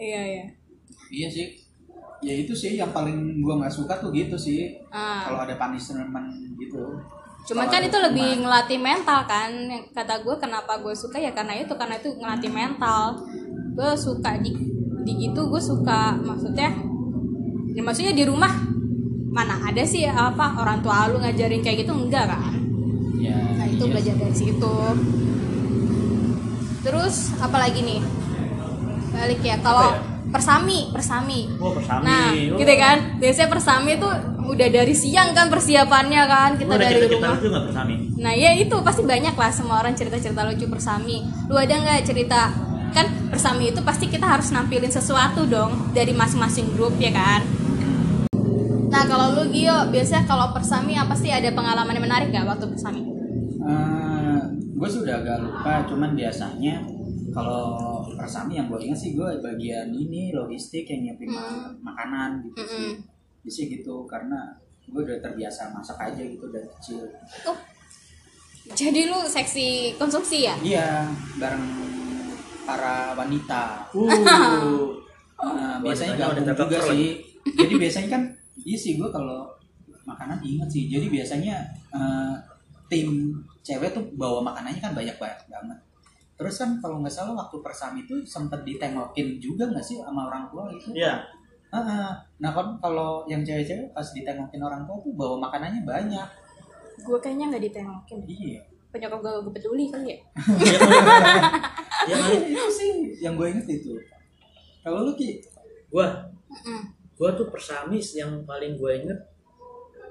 iya 0.08 0.22
iya. 0.24 0.44
Iya 1.12 1.28
sih. 1.28 1.46
Ya 2.24 2.32
itu 2.32 2.54
sih 2.56 2.78
yang 2.78 2.94
paling 2.94 3.42
gua 3.42 3.60
nggak 3.60 3.74
suka 3.74 4.00
tuh 4.00 4.08
gitu 4.14 4.38
sih. 4.40 4.72
Ah. 4.88 5.28
kalau 5.28 5.44
ada 5.44 5.58
punishment 5.60 6.08
gitu. 6.56 6.96
Cuman 7.42 7.66
kan 7.66 7.82
itu 7.82 7.98
lebih 7.98 8.46
ngelatih 8.46 8.78
mental 8.78 9.26
kan. 9.26 9.50
Kata 9.90 10.22
gue 10.22 10.36
kenapa 10.38 10.78
gue 10.78 10.94
suka 10.94 11.18
ya 11.18 11.34
karena 11.34 11.58
itu. 11.58 11.74
Karena 11.74 11.98
itu 11.98 12.14
ngelatih 12.14 12.50
mental. 12.54 13.18
Gue 13.72 13.90
suka 13.96 14.36
di 14.40 14.52
di 15.02 15.12
gitu 15.28 15.50
gue 15.50 15.58
suka 15.58 16.14
maksudnya 16.22 16.70
ya 17.72 17.82
maksudnya 17.82 18.14
di 18.14 18.22
rumah 18.22 18.52
mana 19.32 19.58
ada 19.64 19.82
sih 19.82 20.04
apa 20.04 20.60
orang 20.60 20.84
tua 20.84 21.08
lu 21.08 21.18
ngajarin 21.18 21.64
kayak 21.64 21.88
gitu? 21.88 21.92
Enggak 21.96 22.28
kan? 22.36 22.52
Ya 23.16 23.36
nah 23.56 23.64
itu 23.64 23.80
iya 23.80 23.92
belajar 23.96 24.14
dari 24.20 24.36
situ. 24.36 24.76
Terus 26.84 27.32
apalagi 27.40 27.80
nih? 27.80 28.00
Balik 29.12 29.40
ya 29.40 29.56
kalau 29.64 29.96
ya? 29.96 30.00
persami 30.28 30.92
persami. 30.92 31.40
Oh 31.56 31.72
persami. 31.72 32.04
Nah 32.04 32.28
oh. 32.52 32.60
gitu 32.60 32.72
kan? 32.76 32.96
Biasanya 33.16 33.48
persami 33.48 33.92
tuh 33.96 34.12
udah 34.42 34.68
dari 34.68 34.92
siang 34.92 35.32
kan 35.32 35.48
persiapannya 35.48 36.22
kan 36.28 36.50
Lu 36.58 36.66
kita 36.66 36.74
dari 36.76 37.00
cerita-cerita 37.00 37.26
rumah. 37.26 37.36
lucu 37.40 37.48
persami? 37.72 37.94
Nah 38.20 38.32
ya 38.36 38.50
itu 38.52 38.76
pasti 38.84 39.02
banyak 39.08 39.32
lah 39.32 39.50
semua 39.50 39.80
orang 39.80 39.96
cerita-cerita 39.96 40.44
lucu 40.44 40.68
persami. 40.68 41.24
Lu 41.48 41.56
ada 41.56 41.72
nggak 41.72 42.04
cerita 42.04 42.52
kan 42.92 43.06
persami 43.28 43.68
itu 43.68 43.80
pasti 43.80 44.06
kita 44.06 44.24
harus 44.24 44.48
nampilin 44.48 44.88
sesuatu 44.88 45.44
dong 45.44 45.90
dari 45.90 46.12
masing-masing 46.12 46.72
grup 46.72 46.94
ya 46.96 47.10
kan. 47.10 47.40
Nah 48.88 49.02
kalau 49.04 49.32
lu 49.34 49.48
Gio 49.48 49.88
biasanya 49.88 50.24
kalau 50.24 50.52
persami 50.52 50.94
apa 50.94 51.16
sih 51.16 51.28
ada 51.28 51.48
pengalaman 51.50 51.92
yang 51.92 52.04
menarik 52.04 52.28
nggak 52.28 52.46
waktu 52.46 52.66
persami? 52.68 53.00
gue 54.72 54.90
sudah 54.90 55.22
agak 55.22 55.38
lupa 55.38 55.86
cuman 55.86 56.10
biasanya 56.12 56.82
kalau 57.30 57.78
persami 58.12 58.58
yang 58.58 58.66
gue 58.66 58.82
ingat 58.82 58.98
sih 58.98 59.14
gue 59.14 59.38
bagian 59.38 59.88
ini 59.88 60.34
logistik 60.34 60.84
yang 60.84 61.06
nyiapin 61.06 61.30
Hmm. 61.30 61.78
makanan 61.80 62.42
gitu 62.42 62.60
sih. 62.60 62.90
Jadi 63.38 63.48
sih 63.48 63.64
gitu 63.70 64.02
karena 64.04 64.58
gue 64.82 64.98
udah 64.98 65.22
terbiasa 65.22 65.70
masak 65.70 65.94
aja 66.02 66.18
gitu 66.18 66.50
dari 66.50 66.66
kecil 66.68 67.06
Oh, 67.46 67.54
jadi 68.68 69.06
lu 69.06 69.22
seksi 69.22 69.94
konsumsi 69.96 70.44
ya? 70.44 70.58
iya 70.58 71.06
bareng 71.38 71.62
para 72.72 72.96
wanita. 73.12 73.62
Uh. 73.92 74.08
Nah, 75.42 75.82
Wanitanya 75.82 75.82
biasanya 75.82 76.14
gabung 76.16 76.46
juga 76.46 76.78
keren. 76.78 76.90
sih. 76.94 77.08
jadi 77.42 77.74
biasanya 77.74 78.08
kan 78.14 78.22
iya 78.62 78.78
sih 78.78 78.94
gue 78.94 79.08
kalau 79.10 79.50
makanan 80.06 80.38
inget 80.40 80.68
sih. 80.70 80.86
Jadi 80.88 81.06
biasanya 81.12 81.54
eh, 81.92 82.34
tim 82.88 83.08
cewek 83.60 83.90
tuh 83.92 84.04
bawa 84.16 84.40
makanannya 84.40 84.80
kan 84.80 84.94
banyak 84.94 85.16
banyak 85.18 85.40
banget. 85.50 85.78
Terus 86.38 86.54
kan 86.58 86.70
kalau 86.80 87.02
nggak 87.02 87.12
salah 87.12 87.34
waktu 87.36 87.56
persami 87.60 88.06
itu 88.06 88.22
sempet 88.24 88.62
ditengokin 88.64 89.36
juga 89.42 89.68
nggak 89.68 89.84
sih 89.84 90.00
sama 90.00 90.30
orang 90.30 90.48
tua 90.50 90.66
gitu? 90.74 90.90
Iya, 90.96 91.22
Heeh. 91.70 92.08
nah 92.42 92.50
kan 92.50 92.78
kalau 92.82 93.22
yang 93.30 93.42
cewek-cewek 93.46 93.94
pas 93.94 94.06
ditengokin 94.10 94.62
orang 94.62 94.82
tua 94.86 94.98
tuh 95.02 95.12
bawa 95.14 95.38
makanannya 95.38 95.82
banyak. 95.86 96.28
Gue 97.02 97.18
kayaknya 97.18 97.50
nggak 97.54 97.64
ditengokin. 97.70 98.18
iya. 98.26 98.60
Penyokap 98.90 99.18
gue 99.22 99.32
gue 99.48 99.52
peduli 99.58 99.84
kali 99.90 100.06
ya. 100.14 100.18
ya 102.04 102.16
kali. 102.16 102.36
itu 102.48 102.64
sih 102.68 102.90
yang 103.18 103.34
gue 103.34 103.46
inget 103.48 103.66
itu 103.72 103.94
kalau 104.80 105.04
lu 105.04 105.12
ki 105.12 105.42
Gua, 105.88 106.08
Mm-mm. 106.48 106.88
gua 107.14 107.36
tuh 107.36 107.46
persami 107.46 108.00
yang 108.00 108.40
paling 108.42 108.74
gue 108.74 108.92
inget 108.96 109.18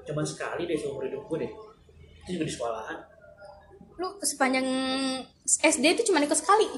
cuman 0.02 0.22
sekali 0.22 0.62
deh 0.62 0.74
seumur 0.74 1.02
hidup 1.02 1.26
gue 1.26 1.42
deh. 1.42 1.52
Itu 2.22 2.38
juga 2.38 2.44
di 2.46 2.52
sekolahan. 2.52 2.96
Lu 3.94 4.14
sepanjang 4.18 4.62
SD 5.42 5.84
itu 5.92 6.02
cuma 6.04 6.18
ikut 6.20 6.34
sekali. 6.34 6.70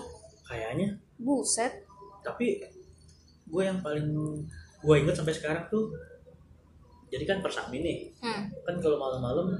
Kayaknya 0.42 0.96
Buset. 1.14 1.84
tapi 2.20 2.56
gue 3.44 3.62
yang 3.62 3.78
paling 3.78 4.08
gue 4.80 4.94
inget 4.96 5.12
sampai 5.12 5.32
sekarang 5.32 5.68
tuh 5.68 5.92
jadi 7.06 7.24
kan 7.26 7.38
persami 7.38 7.78
nih 7.78 7.98
Hmm. 8.18 8.48
kan 8.64 8.80
kalau 8.80 8.96
malam-malam 8.96 9.52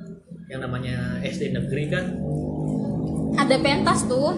yang 0.47 0.59
namanya 0.59 1.21
SD 1.21 1.53
negeri 1.53 1.87
kan 1.87 2.17
Ada 3.37 3.61
pentas 3.61 4.05
tuh. 4.05 4.33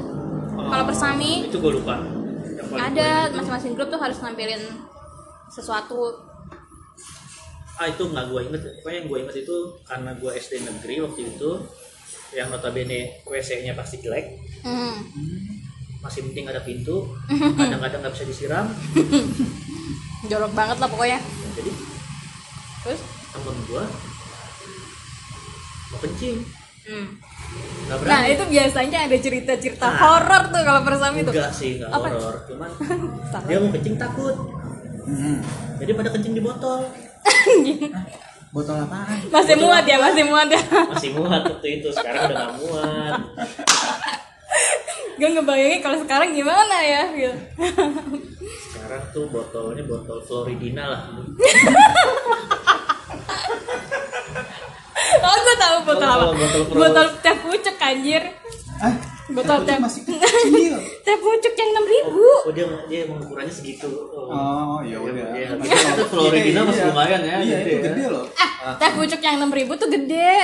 Kalau 0.66 0.84
persami 0.86 1.46
itu 1.46 1.58
gue 1.58 1.72
lupa. 1.78 2.02
Ada 2.76 3.30
masing-masing 3.32 3.72
grup 3.78 3.88
tuh 3.88 4.00
harus 4.02 4.18
nampilin 4.18 4.62
sesuatu. 5.48 6.18
Ah 7.76 7.86
itu 7.86 8.02
nggak 8.08 8.26
gue 8.32 8.40
inget 8.50 8.62
pokoknya 8.80 8.96
yang 9.04 9.08
gue 9.08 9.18
inget 9.20 9.36
itu 9.44 9.56
karena 9.84 10.10
gue 10.16 10.30
SD 10.32 10.52
negeri 10.64 10.94
waktu 11.04 11.20
itu 11.28 11.50
yang 12.34 12.48
notabene 12.50 13.22
WC-nya 13.24 13.76
pasti 13.76 14.02
jelek. 14.02 14.26
Hmm. 14.66 14.98
masih 15.96 16.22
penting 16.22 16.46
ada 16.46 16.62
pintu 16.62 17.02
kadang-kadang 17.26 17.98
nggak 17.98 18.14
bisa 18.14 18.26
disiram. 18.28 18.66
Jorok 20.30 20.52
banget 20.54 20.78
lah 20.78 20.86
pokoknya. 20.86 21.18
Jadi 21.58 21.70
terus? 22.86 23.00
temen 23.36 23.56
gue 23.68 23.84
mau 25.92 25.98
kencing 26.00 26.38
hmm. 26.86 27.08
nah 28.02 28.22
itu 28.24 28.42
biasanya 28.44 28.98
ada 29.04 29.16
cerita-cerita 29.16 29.84
Nah. 29.84 29.94
horor 29.96 30.42
tuh 30.48 30.62
kalau 30.62 30.80
persami 30.82 31.22
tuh 31.22 31.30
enggak 31.30 31.52
sih 31.52 31.78
nggak 31.78 31.90
Apa? 31.90 32.06
horor 32.08 32.34
cuman 32.44 32.70
dia 33.48 33.58
mau 33.58 33.70
kencing 33.70 33.96
takut 33.96 34.36
Hmm. 35.06 35.38
jadi 35.78 35.94
pada 35.94 36.10
kencing 36.10 36.34
di 36.34 36.42
botol 36.42 36.82
botol 38.54 38.76
apaan 38.80 39.22
masih 39.28 39.54
muat 39.54 39.86
ya 39.86 40.02
masih 40.02 40.26
muat 40.26 40.50
ya 40.50 40.58
masih 40.90 41.10
muat 41.14 41.46
waktu 41.46 41.68
itu 41.78 41.88
sekarang 41.92 42.26
udah 42.26 42.34
nggak 42.34 42.54
muat 42.58 43.14
gue 45.16 45.28
ngebayangin 45.30 45.80
kalau 45.80 45.96
sekarang 45.96 46.28
gimana 46.30 46.76
ya 46.76 47.02
gitu. 47.08 47.38
sekarang 48.68 49.02
tuh 49.10 49.30
botolnya 49.30 49.80
botol 49.82 50.18
Floridina 50.20 50.84
lah 50.84 51.02
oh 55.18 55.36
gue 55.38 55.56
tahu 55.56 55.76
botol 55.84 56.08
apa? 56.08 56.24
Botol- 56.68 57.14
teh 57.18 57.36
pucuk 57.36 57.76
anjir. 57.78 58.22
Ah 58.76 58.92
Botol 59.26 59.58
teh. 59.62 59.74
masih 59.76 60.02
kecil. 60.02 60.78
Teh 61.04 61.16
pucuk 61.16 61.50
yang 61.50 61.70
enam 61.72 61.82
ribu. 61.84 62.30
Oh 62.44 62.52
dia 62.52 62.62
dia 62.86 62.98
emang 63.02 63.18
ukurannya 63.18 63.50
segitu. 63.50 63.90
Oh, 64.08 64.30
Oh 64.30 64.78
ya 64.80 64.94
Iya, 64.94 64.98
udah. 65.02 65.26
Tapi 65.50 65.64
Itu 65.64 65.74
kalau- 65.74 66.06
Floridina 66.06 66.54
iya, 66.54 66.62
masih 66.62 66.78
iya. 66.78 66.88
lumayan 66.88 67.20
ya, 67.20 67.36
Iya 67.36 67.56
gede 67.56 67.66
itu 67.66 67.74
ya. 67.76 67.82
gede 67.90 68.04
loh. 68.08 68.24
ah 68.36 68.72
teh 68.76 68.90
pucuk 68.92 69.20
yang 69.20 69.36
enam 69.36 69.50
ribu 69.50 69.72
tuh 69.74 69.88
gede. 69.88 70.34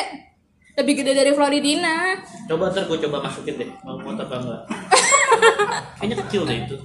Lebih 0.72 0.94
gede 0.98 1.12
dari 1.14 1.30
Floridina. 1.30 2.16
Coba 2.48 2.64
ntar 2.68 2.84
gue 2.84 2.98
coba 3.00 3.16
masukin 3.22 3.54
deh 3.56 3.68
mau 3.80 3.94
muat 3.96 4.18
apa 4.18 4.34
enggak. 4.36 4.62
Kayaknya 5.98 6.16
kecil 6.20 6.42
deh 6.42 6.56
itu. 6.60 6.76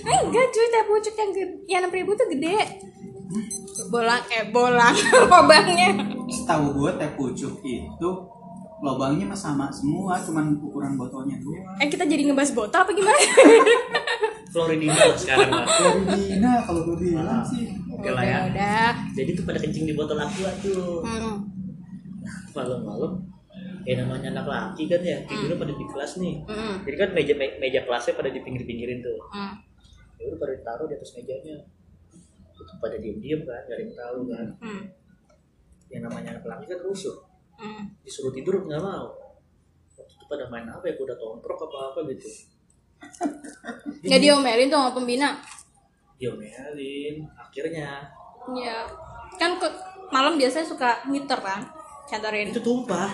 Enggak 0.00 0.46
cuy 0.48 0.66
teh 0.66 0.82
pucuk 0.84 1.14
yang 1.14 1.30
gede, 1.30 1.44
yang 1.66 1.80
enam 1.82 1.92
ribu 1.92 2.10
tuh 2.14 2.26
gede 2.26 2.56
bolang 3.86 4.22
eh 4.28 4.44
bolang 4.46 4.94
lubangnya 5.22 5.88
Setahu 6.30 6.66
gue 6.72 6.90
teh 6.94 7.10
pucuk 7.14 7.58
itu 7.60 8.10
lubangnya 8.80 9.26
mah 9.26 9.36
sama 9.36 9.66
semua, 9.68 10.16
cuman 10.16 10.56
ukuran 10.56 10.96
botolnya 10.96 11.36
doang. 11.36 11.68
eh 11.76 11.84
kita 11.84 12.00
jadi 12.02 12.24
ngebahas 12.24 12.54
botol 12.54 12.80
apa 12.80 12.90
gimana? 12.90 13.18
Floridina 14.48 14.96
sekarang 15.14 15.50
lah 15.52 15.66
Floridina 15.76 16.52
kalau 16.64 16.80
gue 16.84 16.96
bilang 17.04 17.42
sih. 17.42 17.68
oke 17.88 18.08
lah 18.08 18.24
ya. 18.24 18.38
Udah 18.46 18.90
jadi 19.12 19.30
tuh 19.32 19.44
pada 19.44 19.58
kencing 19.58 19.84
di 19.84 19.92
botol 19.92 20.16
aqua 20.16 20.50
tuh. 20.58 21.02
Hmm. 21.02 21.44
malam-malam 22.50 23.20
ya 23.82 23.94
namanya 23.96 24.28
anak 24.32 24.46
laki 24.46 24.84
kan 24.86 25.00
ya 25.00 25.22
tidurnya 25.24 25.56
pada 25.56 25.72
di 25.72 25.84
kelas 25.86 26.12
nih. 26.16 26.34
Hmm. 26.46 26.74
jadi 26.82 26.96
kan 26.96 27.08
meja 27.12 27.34
me- 27.34 27.58
meja 27.58 27.80
kelasnya 27.82 28.14
pada 28.14 28.28
di 28.28 28.40
pinggir-pinggirin 28.40 28.98
tuh. 29.00 29.18
Hmm. 29.28 29.54
ya 30.14 30.24
udah 30.26 30.38
pada 30.38 30.52
ditaruh 30.52 30.86
di 30.86 30.94
atas 30.94 31.10
mejanya 31.14 31.56
pada 32.76 32.96
diem-diem 32.96 33.40
kan 33.40 33.60
gak 33.60 33.70
ada 33.70 33.74
yang 33.78 33.94
tahu 33.94 34.18
kan 34.26 34.46
Hmm. 34.58 34.82
yang 35.88 36.02
namanya 36.04 36.28
anak 36.34 36.44
laki 36.46 36.64
kan 36.66 36.80
rusuh 36.80 37.16
Hmm. 37.54 37.84
disuruh 38.00 38.30
tidur 38.30 38.62
nggak 38.62 38.78
mau 38.78 39.12
waktu 39.92 40.12
itu 40.12 40.24
pada 40.24 40.44
main 40.46 40.64
apa 40.64 40.82
ya 40.82 40.94
kuda 40.94 41.14
tomprok 41.14 41.60
apa 41.62 41.78
apa 41.90 41.98
gitu 42.08 42.28
nggak 44.02 44.20
diomelin 44.24 44.68
tuh 44.68 44.78
sama 44.78 44.90
pembina 44.90 45.28
diomelin 46.16 47.16
akhirnya 47.34 48.04
Iya. 48.50 48.88
Kan 49.36 49.56
ke 49.56 49.68
malam 50.08 50.34
biasanya 50.34 50.64
suka 50.66 51.04
ngiter 51.06 51.36
kan? 51.38 51.60
Cantorin. 52.04 52.48
itu 52.48 52.58
tumpah 52.58 53.12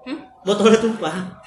Hmm? 0.00 0.16
botolnya 0.40 0.76
tumpah 0.78 1.12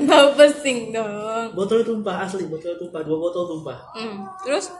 Bau 0.00 0.28
pesing 0.34 0.90
dong. 0.90 1.50
botolnya 1.52 1.82
tumpah 1.84 2.16
asli 2.20 2.46
botolnya 2.46 2.76
tumpah 2.76 3.02
dua 3.02 3.18
botol 3.20 3.44
tumpah 3.48 3.78
Hmm. 3.92 4.22
Terus 4.40 4.70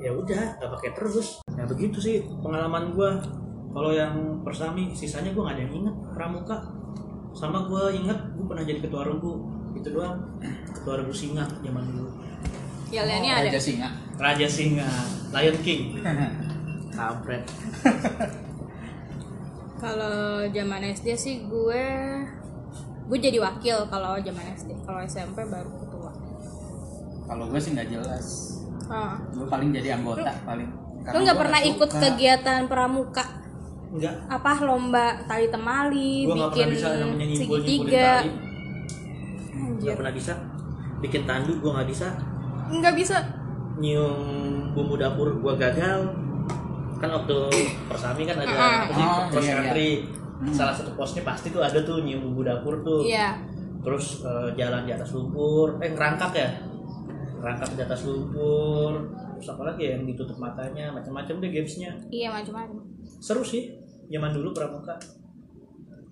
ya 0.00 0.10
udah 0.10 0.56
nggak 0.56 0.70
pakai 0.74 0.90
terus 0.92 1.44
ya 1.46 1.64
begitu 1.64 2.00
sih 2.00 2.16
pengalaman 2.40 2.90
gua 2.90 3.20
kalau 3.70 3.92
yang 3.92 4.16
persami 4.40 4.90
sisanya 4.90 5.30
gua 5.30 5.46
nggak 5.46 5.56
ada 5.56 5.62
yang 5.62 5.74
inget 5.76 5.96
pramuka 6.10 6.56
sama 7.30 7.68
gua 7.68 7.92
inget 7.92 8.16
gua 8.34 8.44
pernah 8.48 8.64
jadi 8.64 8.80
ketua 8.80 9.02
regu 9.06 9.32
itu 9.72 9.88
doang 9.90 10.16
ketua 10.74 10.94
regu 10.98 11.12
singa 11.12 11.44
zaman 11.60 11.84
dulu 11.86 12.10
Yaliannya 12.90 13.30
Oh, 13.30 13.38
ada. 13.38 13.46
Raja 13.46 13.60
Singa. 13.62 13.88
raja 14.18 14.46
singa 14.50 14.88
lion 15.30 15.56
king 15.62 15.82
kampret 16.96 17.44
Kalau 19.80 20.44
zaman 20.46 20.82
SD 20.84 21.08
sih 21.16 21.34
gue 21.48 21.82
gue 23.08 23.18
jadi 23.18 23.40
wakil 23.40 23.88
kalau 23.88 24.20
zaman 24.20 24.44
SD. 24.52 24.76
Kalau 24.84 25.00
SMP 25.00 25.40
baru 25.42 25.72
ketua. 25.72 26.12
Kalau 27.24 27.48
gue 27.48 27.56
sih 27.56 27.72
nggak 27.72 27.88
jelas. 27.88 28.59
Ah. 28.90 29.14
Gue 29.30 29.46
paling 29.46 29.70
jadi 29.70 29.94
anggota 29.94 30.30
paling. 30.42 30.68
Lu 31.00 31.18
nggak 31.18 31.38
pernah 31.38 31.60
ikut 31.62 31.90
kegiatan 31.90 32.60
pramuka? 32.66 33.24
enggak 33.90 34.14
Apa 34.28 34.54
lomba 34.60 35.18
tali 35.24 35.46
temali, 35.46 36.22
gua 36.22 36.46
bikin 36.46 36.68
segitiga? 37.36 38.22
tali 38.22 38.30
nggak 39.80 39.96
pernah 39.96 40.12
bisa 40.12 40.32
bikin 41.00 41.22
tandu 41.24 41.58
gua 41.58 41.80
nggak 41.80 41.88
bisa 41.88 42.08
Nggak 42.70 42.94
bisa. 42.94 43.18
nyium 43.76 44.14
bumbu 44.70 44.94
dapur 44.94 45.34
gua 45.36 45.56
gagal 45.56 46.06
kan 46.94 47.08
waktu 47.08 47.36
persami 47.88 48.22
kan 48.22 48.36
ada 48.36 48.54
apa 48.54 48.92
sih 48.92 49.02
Oh, 49.02 49.20
pos 49.26 49.40
iya, 49.40 49.48
iya. 49.48 49.54
country 49.56 49.90
salah 50.50 50.70
satu 50.70 50.92
posnya 50.92 51.22
pasti 51.22 51.48
tuh 51.48 51.58
ada 51.58 51.80
tuh 51.80 52.04
nyium 52.04 52.20
bumbu 52.22 52.44
dapur 52.44 52.78
tuh 52.80 53.02
Iya. 53.02 53.40
terus 53.80 54.20
eh, 54.20 54.52
jalan 54.54 54.84
di 54.84 54.92
atas 54.92 55.10
lumpur 55.10 55.80
eh 55.80 55.90
ngerangkak 55.90 56.30
ya 56.30 56.50
ngerangkak 57.40 57.68
di 57.72 57.82
atas 57.82 58.00
lumpur 58.04 58.92
terus 59.34 59.48
apa 59.48 59.62
lagi 59.64 59.82
ya 59.82 59.90
yang 59.96 60.04
ditutup 60.04 60.36
matanya 60.36 60.92
macam-macam 60.92 61.34
deh 61.40 61.50
gamesnya 61.50 61.90
Iya 62.08 62.28
macam-macam. 62.30 62.76
seru 63.18 63.40
sih 63.40 63.72
zaman 64.06 64.30
dulu 64.30 64.52
pramuka 64.52 64.94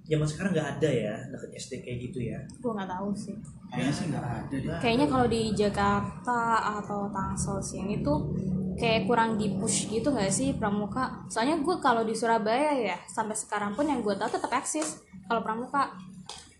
zaman 0.02 0.24
sekarang 0.24 0.56
nggak 0.56 0.68
ada 0.74 0.88
ya 0.88 1.14
deket 1.28 1.50
SD 1.54 1.72
kayak 1.84 1.98
gitu 2.08 2.18
ya 2.24 2.40
Gue 2.58 2.72
nggak 2.72 2.88
tahu 2.88 3.12
sih. 3.12 3.36
Kayaknya 3.68 3.92
sih 3.92 4.04
nggak 4.08 4.24
ada 4.24 4.56
deh. 4.56 4.78
Kayaknya 4.80 5.06
kalau 5.06 5.26
di 5.28 5.42
Jakarta 5.52 6.40
atau 6.80 7.00
Tangsel 7.12 7.60
sini 7.60 8.00
tuh 8.00 8.32
kayak 8.80 9.04
kurang 9.04 9.36
di 9.36 9.52
push 9.52 9.92
gitu 9.92 10.08
nggak 10.08 10.32
sih 10.32 10.56
pramuka? 10.56 11.28
Soalnya 11.28 11.60
gue 11.60 11.76
kalau 11.76 12.08
di 12.08 12.16
Surabaya 12.16 12.72
ya 12.72 12.96
sampai 13.04 13.36
sekarang 13.36 13.76
pun 13.76 13.84
yang 13.84 14.00
gue 14.00 14.16
tahu 14.16 14.32
tetap 14.32 14.48
eksis 14.48 15.04
kalau 15.28 15.44
pramuka. 15.44 15.92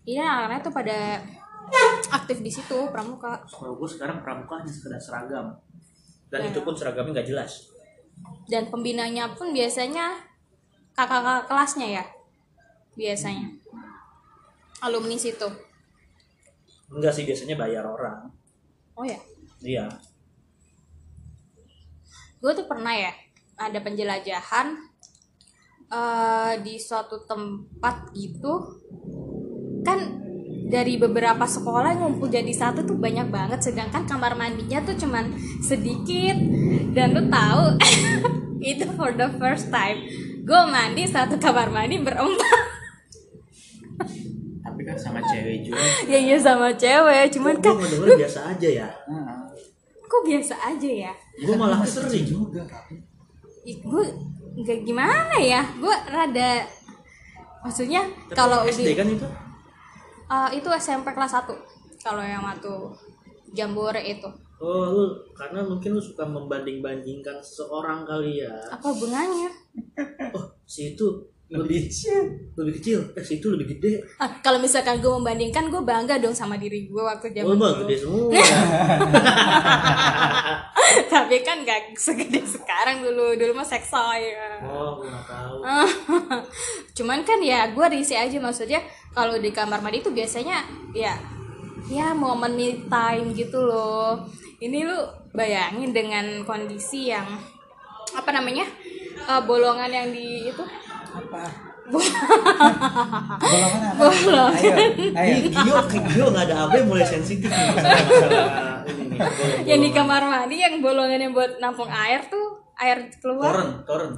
Ini 0.05 0.21
anak-anaknya 0.21 0.61
tuh 0.61 0.73
pada 0.73 0.97
aktif 2.09 2.37
di 2.39 2.49
situ 2.49 2.77
pramuka. 2.89 3.41
kalau 3.45 3.75
gue 3.75 3.89
sekarang 3.89 4.21
pramuka 4.21 4.59
hanya 4.59 4.69
sekedar 4.69 4.97
seragam. 4.97 5.53
Dan 6.29 6.45
Ya. 6.45 6.49
itu 6.51 6.59
pun 6.61 6.73
seragamnya 6.73 7.19
nggak 7.19 7.29
jelas. 7.29 7.69
Dan 8.45 8.69
pembinanya 8.69 9.33
pun 9.33 9.49
biasanya 9.49 10.13
kakak-kakak 10.93 11.45
kelasnya 11.47 11.87
ya? 12.01 12.03
Biasanya. 12.93 13.47
Alumni 14.81 15.15
situ. 15.15 15.47
enggak 16.89 17.13
sih 17.13 17.21
biasanya 17.21 17.53
bayar 17.53 17.85
orang. 17.85 18.33
Oh 18.97 19.05
ya, 19.05 19.17
iya. 19.61 19.85
Gue 22.39 22.51
tuh 22.51 22.65
pernah 22.65 22.91
ya 22.91 23.13
ada 23.55 23.77
penjelajahan 23.77 24.67
eh, 25.85 26.53
di 26.61 26.75
suatu 26.77 27.25
tempat 27.25 28.09
gitu. 28.13 28.81
Kan 29.83 30.18
dari 30.69 31.01
beberapa 31.01 31.49
sekolah 31.49 31.97
ngumpul 31.97 32.29
jadi 32.29 32.53
satu 32.53 32.85
tuh 32.85 32.93
banyak 33.01 33.33
banget 33.33 33.57
sedangkan 33.57 34.05
kamar 34.05 34.37
mandinya 34.37 34.77
tuh 34.85 34.93
cuman 34.93 35.33
sedikit 35.65 36.37
dan 36.93 37.17
lu 37.17 37.25
tahu 37.25 37.73
itu 38.71 38.85
for 38.93 39.09
the 39.17 39.25
first 39.41 39.73
time 39.73 40.05
gue 40.45 40.61
mandi 40.69 41.09
satu 41.09 41.41
kamar 41.41 41.73
mandi 41.73 41.97
berempat 41.97 42.77
Tapi 44.59 44.81
kan 44.85 44.95
sama 44.95 45.19
cewek 45.25 45.65
juga. 45.65 45.81
ya 46.05 46.19
iya 46.21 46.37
sama 46.37 46.69
cewek 46.77 47.33
cuman 47.33 47.57
gue 47.57 47.65
kan 47.65 47.75
denger 47.89 48.07
biasa 48.21 48.39
aja 48.53 48.69
ya 48.69 48.87
kok 50.05 50.21
biasa 50.21 50.53
aja 50.69 50.89
ya 51.09 51.13
gue 51.41 51.55
malah 51.57 51.81
sering 51.81 52.25
juga. 52.29 52.61
tapi. 52.69 53.01
gue 53.65 54.05
nggak 54.61 54.79
gimana 54.85 55.35
ya 55.41 55.65
gue 55.81 55.95
rada 56.13 56.61
maksudnya 57.65 58.05
kalau 58.37 58.63
SD 58.69 58.93
kan 58.93 59.09
itu 59.09 59.25
Eh, 60.29 60.61
itu 60.61 60.69
SMP 60.77 61.09
kelas 61.09 61.41
1 61.41 61.49
kalau 62.05 62.21
yang 62.21 62.45
waktu 62.45 62.69
jambore 63.49 63.97
itu. 63.97 64.29
Oh 64.61 64.85
lu 64.93 65.17
karena 65.33 65.65
mungkin 65.65 65.97
lu 65.97 66.01
suka 66.03 66.21
membanding-bandingkan 66.21 67.41
seseorang 67.41 68.05
kali 68.05 68.45
ya. 68.45 68.53
Apa 68.69 68.93
hubungannya? 68.93 69.49
Oh 70.37 70.45
si 70.69 70.93
itu 70.93 71.25
lebih 71.49 71.89
lebih 72.53 72.73
kecil. 72.77 73.09
Eh 73.17 73.25
si 73.25 73.41
itu 73.41 73.49
lebih 73.49 73.73
gede. 73.73 74.05
Ah, 74.21 74.29
kalau 74.45 74.61
misalkan 74.61 75.01
gue 75.01 75.09
membandingkan 75.09 75.65
gue 75.65 75.81
bangga 75.81 76.21
dong 76.21 76.37
sama 76.37 76.61
diri 76.61 76.85
gue 76.85 77.01
waktu 77.01 77.33
oh 77.33 77.33
zaman 77.33 77.57
mah 77.57 77.69
dulu 77.73 77.89
gede 77.89 77.95
semua 77.97 78.29
tapi 81.13 81.41
kan 81.45 81.61
gak 81.67 81.93
segede 81.95 82.41
sekarang 82.43 83.05
dulu. 83.05 83.35
Dulu 83.35 83.51
mah 83.53 83.67
seksoy 83.67 84.33
ya. 84.33 84.63
oh 84.65 84.99
gue 84.99 85.07
nggak 85.07 85.25
tahu. 85.27 85.55
Cuman 86.97 87.21
kan 87.27 87.39
ya 87.41 87.69
gue 87.69 87.85
risih 87.89 88.17
aja. 88.17 88.37
Maksudnya 88.41 88.81
kalau 89.13 89.37
di 89.37 89.53
kamar 89.53 89.79
mandi 89.79 90.01
itu 90.01 90.11
biasanya 90.13 90.65
ya 90.95 91.17
ya 91.89 92.13
momen 92.13 92.55
me 92.55 92.85
time 92.89 93.33
gitu 93.35 93.61
loh. 93.61 94.23
Ini 94.59 94.83
lu 94.83 94.99
bayangin 95.31 95.93
dengan 95.95 96.43
kondisi 96.43 97.13
yang 97.13 97.25
apa 98.09 98.33
namanya 98.33 98.65
Eh, 99.29 99.41
bolongan 99.45 99.93
yang 99.93 100.09
di 100.09 100.49
itu? 100.49 100.63
Apa? 101.13 101.68
Bolongan 101.89 103.81
apa? 103.89 104.03
Ayo, 104.51 104.73
ayo. 105.13 105.35
Gio 106.05 106.25
nggak 106.27 106.45
ada 106.45 106.55
apa 106.63 106.75
mulai 106.83 107.03
sensitif 107.03 107.45
nih 107.45 107.65
masalah 107.67 107.99
ini 108.85 109.03
nih. 109.07 109.19
bolong-bolongan. 109.19 109.65
yang 109.65 109.79
di 109.79 109.89
kamar 109.91 110.21
mandi 110.23 110.55
yang 110.57 110.73
bolongan 110.79 111.19
yang 111.19 111.31
buat 111.31 111.51
nampung 111.57 111.87
air 111.87 112.21
tuh 112.25 112.47
air 112.75 112.97
keluar 113.15 113.51
Toren, 113.51 113.69
toren. 113.83 114.11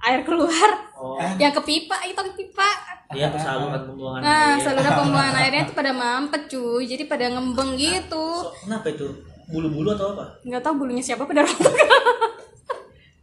air 0.00 0.20
keluar 0.22 0.70
Oh, 0.96 1.20
yang 1.36 1.52
ke 1.52 1.60
pipa 1.60 1.92
itu 2.02 2.16
ke 2.16 2.32
pipa 2.38 2.68
iya 3.12 3.28
saluran 3.30 3.84
pembuangan 3.84 4.20
nah 4.20 4.32
air. 4.50 4.64
saluran 4.64 4.92
pembuangan 4.96 5.34
airnya 5.36 5.62
tuh 5.64 5.74
pada 5.74 5.92
mampet 5.92 6.42
cuy 6.48 6.82
jadi 6.86 7.04
pada 7.04 7.28
ngembeng 7.28 7.76
gitu 7.76 8.26
So, 8.40 8.56
kenapa 8.58 8.88
itu? 8.88 9.04
Bulu-bulu 9.46 9.92
atau 9.92 10.10
apa? 10.10 10.24
nggak 10.42 10.58
tahu 10.58 10.74
bulunya 10.80 10.98
siapa 11.00 11.22
pada 11.22 11.42
rontok 11.42 11.70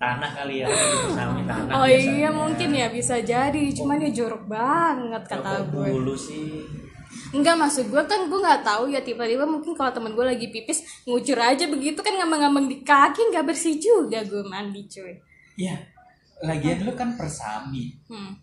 Tanah 0.04 0.32
kali 0.34 0.56
ya, 0.60 0.68
sama 1.10 1.39
tanah. 1.42 1.74
oh 1.74 1.88
biasanya. 1.88 2.12
iya 2.12 2.30
mungkin 2.30 2.70
ya 2.72 2.88
bisa 2.89 3.16
jadi 3.18 3.62
cuman 3.72 3.98
ya 3.98 4.12
jorok 4.12 4.44
banget 4.46 5.24
kata 5.26 5.63
gue 5.66 5.88
bulu 5.88 6.12
sih. 6.12 6.60
Enggak 7.32 7.56
maksud 7.56 7.88
gue 7.88 8.04
kan 8.04 8.28
gue 8.28 8.36
nggak 8.38 8.62
tahu 8.62 8.89
ya 8.89 9.00
tiba-tiba 9.00 9.46
mungkin 9.46 9.72
kalau 9.72 9.89
temen 9.89 10.12
gue 10.12 10.26
lagi 10.28 10.48
pipis 10.48 10.84
ngucur 11.04 11.34
aja 11.36 11.66
begitu 11.66 12.00
kan 12.00 12.13
ngambang-ngambang 12.13 12.68
di 12.68 12.78
kaki 12.82 13.32
nggak 13.32 13.48
bersih 13.48 13.76
juga 13.76 14.20
gue 14.22 14.44
mandi 14.44 14.84
cuy. 14.86 15.16
Iya. 15.56 15.80
Lagian 16.44 16.84
lu 16.84 16.92
kan 16.92 17.16
persami, 17.16 17.96
Hmm. 18.06 18.36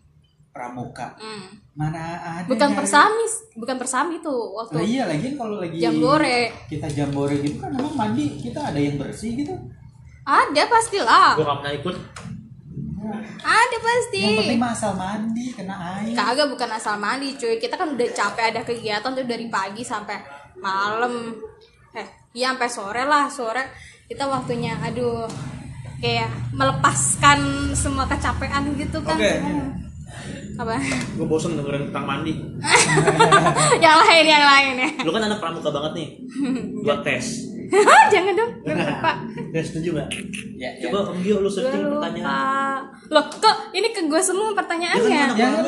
pramuka. 0.49 1.13
hmm. 1.15 1.61
Mana 1.71 2.01
ada 2.19 2.49
Bukan 2.49 2.73
persami, 2.73 3.23
bukan 3.53 3.77
persami 3.77 4.19
tuh 4.19 4.33
Lah 4.51 4.65
waktu 4.65 4.83
iya, 4.89 5.05
lagian 5.05 5.37
kalau 5.37 5.61
lagi 5.61 5.77
jambore. 5.77 6.49
kita 6.67 6.89
jambore 6.89 7.37
gitu 7.37 7.61
kan 7.61 7.71
emang 7.71 7.93
mandi 7.93 8.41
kita 8.41 8.59
ada 8.65 8.75
yang 8.75 8.97
bersih 8.97 9.37
gitu. 9.37 9.53
Ada 10.31 10.63
pastilah. 10.71 11.35
Gue 11.35 11.43
gak 11.43 11.57
pernah 11.59 11.73
ikut. 11.75 11.95
Ada 13.41 13.77
pasti. 13.81 14.21
Yang 14.23 14.39
penting 14.45 14.59
mah 14.61 14.71
asal 14.71 14.93
mandi 14.95 15.45
kena 15.51 15.75
air. 15.99 16.15
Kagak 16.15 16.47
bukan 16.47 16.69
asal 16.71 16.95
mandi 16.95 17.35
cuy. 17.35 17.59
Kita 17.59 17.75
kan 17.75 17.91
udah 17.91 18.07
capek 18.13 18.45
ada 18.55 18.61
kegiatan 18.63 19.11
tuh 19.11 19.25
dari 19.27 19.51
pagi 19.51 19.83
sampai 19.83 20.21
malam. 20.61 21.35
Eh, 21.91 22.07
iya 22.37 22.55
sampai 22.55 22.69
sore 22.71 23.03
lah, 23.03 23.27
sore 23.27 23.63
kita 24.07 24.27
waktunya 24.27 24.75
aduh 24.79 25.23
kayak 26.03 26.27
melepaskan 26.55 27.71
semua 27.75 28.07
kecapean 28.07 28.71
gitu 28.79 28.99
kan. 29.03 29.19
Oke. 29.19 29.33
Apa? 30.59 30.77
Gue 31.17 31.27
bosen 31.27 31.57
dengerin 31.57 31.89
tentang 31.89 32.05
mandi. 32.05 32.37
yang 33.83 33.97
lain 33.97 34.25
yang 34.29 34.45
lain 34.45 34.73
ya. 34.77 34.89
Lu 35.03 35.11
kan 35.11 35.25
anak 35.25 35.41
pramuka 35.41 35.73
banget 35.73 35.91
nih. 35.97 36.09
Buat 36.85 37.01
tes. 37.03 37.50
Jangan 38.11 38.33
dong, 38.35 38.51
gue 38.67 38.75
lupa. 38.75 39.11
Tes 39.55 39.63
setuju 39.71 39.89
gak? 39.95 40.07
Ya, 40.59 40.69
ya. 40.75 40.91
Coba 40.91 41.15
Om 41.15 41.23
Gio 41.23 41.39
lu 41.39 41.47
searching 41.47 41.87
pertanyaan. 41.87 42.83
Loh, 43.07 43.25
kok 43.31 43.55
ini 43.71 43.95
ke 43.95 44.11
gue 44.11 44.21
semua 44.21 44.51
pertanyaannya? 44.51 45.07
Ya 45.07 45.27
kan, 45.31 45.37
Jangan 45.39 45.63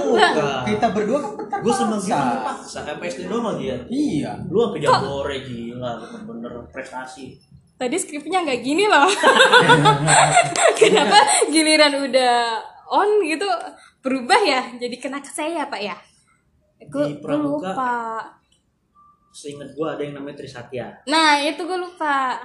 kita 0.67 0.87
berdua 0.91 1.17
kan 1.23 1.31
terpaksa. 1.39 1.63
Gue 1.63 1.73
sama 1.73 1.95
Gio 1.95 2.11
kan 2.15 2.39
paksa. 2.43 2.83
Sampai 2.83 3.07
SD 3.07 3.31
doang 3.31 3.55
lagi 3.55 3.65
ya. 3.71 3.77
Iya. 3.87 4.31
Lu 4.51 4.67
sampai 4.67 4.79
jambore 4.83 5.37
gila, 5.47 5.91
bener-bener 5.99 6.53
prestasi. 6.75 7.39
Tadi 7.73 7.95
skripnya 7.95 8.43
nggak 8.43 8.59
gini 8.59 8.85
loh. 8.85 9.07
Kenapa 10.79 11.19
giliran 11.47 12.03
udah 12.03 12.35
on 12.91 13.09
gitu 13.23 13.47
berubah 14.03 14.39
ya? 14.43 14.61
Jadi 14.75 14.95
kena 14.99 15.23
ke 15.23 15.31
saya 15.31 15.65
pak 15.71 15.81
ya? 15.81 15.95
Gue 16.91 17.15
lupa. 17.23 18.19
Seingat 19.33 19.73
gue 19.73 19.87
ada 19.89 19.97
yang 19.97 20.13
namanya 20.13 20.37
Trisatya. 20.39 21.09
Nah 21.09 21.41
itu 21.41 21.57
gue 21.59 21.79
lupa. 21.81 22.37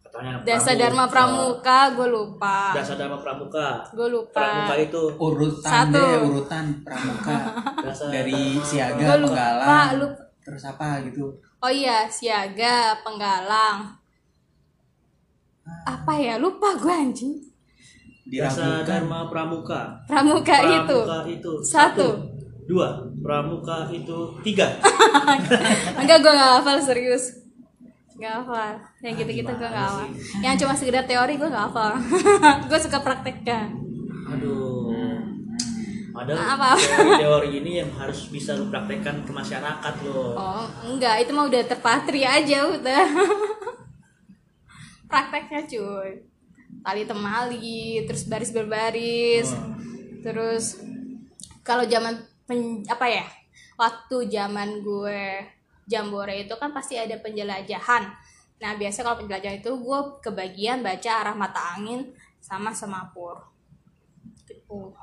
katanya 0.00 0.40
Dasa 0.40 0.72
Dharma 0.72 1.04
Pramuka 1.04 1.92
gue 1.92 2.08
lupa. 2.08 2.72
Dasa 2.72 2.94
Dharma 2.94 3.18
Pramuka. 3.18 3.82
Gue 3.92 4.08
lupa. 4.08 4.38
Pramuka 4.40 4.74
itu 4.78 5.00
urutan 5.18 5.68
Satu. 5.68 5.98
deh 5.98 6.14
urutan 6.24 6.64
pramuka. 6.80 7.36
Dasa 7.84 8.04
dari 8.08 8.32
Dharma 8.54 8.64
siaga 8.64 9.02
Gua 9.04 9.16
lupa, 9.18 9.28
penggalang. 9.28 9.90
lupa. 9.98 10.22
terus 10.40 10.64
apa 10.64 10.88
gitu? 11.04 11.24
Oh 11.60 11.68
iya 11.68 12.08
siaga 12.08 12.96
penggalang. 13.02 13.98
Apa 15.84 16.12
ya? 16.16 16.40
Lupa 16.40 16.72
gue 16.74 16.88
anjing. 16.88 17.34
Dasa 18.24 18.80
Dharma 18.80 19.28
Pramuka. 19.28 20.00
Pramuka, 20.06 20.56
itu. 20.62 20.98
Pramuka 21.04 21.20
itu. 21.26 21.52
Satu. 21.60 22.08
dua 22.68 23.00
Pramuka 23.28 23.84
itu 23.92 24.40
tiga. 24.40 24.72
Enggak 26.00 26.24
gue 26.24 26.32
nggak 26.32 26.52
hafal 26.64 26.80
serius. 26.80 27.44
Nggak 28.16 28.40
hafal. 28.40 28.72
Yang 29.04 29.14
gitu-gitu 29.20 29.52
gue 29.52 29.68
gimana 29.68 29.68
nggak 29.68 29.84
hafal 29.84 30.08
yang 30.40 30.56
cuma 30.56 30.72
sekedar 30.72 31.04
teori 31.04 31.36
gue 31.36 31.44
nggak 31.44 31.66
hafal. 31.68 31.92
Gue 32.72 32.78
suka 32.80 33.04
prakteknya. 33.04 33.68
Aduh. 34.32 34.88
Ada 36.18 36.34
Apa? 36.34 36.74
teori 37.20 37.62
ini 37.62 37.84
yang 37.84 37.92
harus 37.94 38.26
bisa 38.32 38.56
lu 38.56 38.72
praktekkan 38.72 39.22
ke 39.22 39.30
masyarakat 39.30 39.94
lo 40.08 40.32
oh 40.32 40.66
enggak. 40.88 41.28
Itu 41.28 41.36
mah 41.36 41.52
udah 41.52 41.62
terpatri 41.68 42.24
aja 42.24 42.64
udah. 42.64 43.04
Prakteknya 45.12 45.68
cuy. 45.68 46.24
Tali 46.80 47.04
temali 47.04 48.08
terus 48.08 48.24
baris 48.24 48.56
berbaris. 48.56 49.52
Oh. 49.52 49.76
terus 50.18 50.80
kalau 51.62 51.86
zaman 51.86 52.27
pen- 52.48 52.80
apa 52.88 53.04
ya 53.04 53.28
waktu 53.76 54.32
zaman 54.32 54.80
gue 54.80 55.44
jambore 55.84 56.48
itu 56.48 56.54
kan 56.56 56.72
pasti 56.72 56.96
ada 56.96 57.20
penjelajahan. 57.20 58.08
Nah 58.58 58.72
biasa 58.74 59.04
kalau 59.04 59.20
penjelajahan 59.22 59.60
itu 59.60 59.70
gue 59.70 59.98
kebagian 60.24 60.82
baca 60.82 61.10
arah 61.22 61.36
mata 61.36 61.76
angin 61.76 62.08
sama 62.40 62.72
semapur. 62.72 63.36
Gitu. 64.48 64.96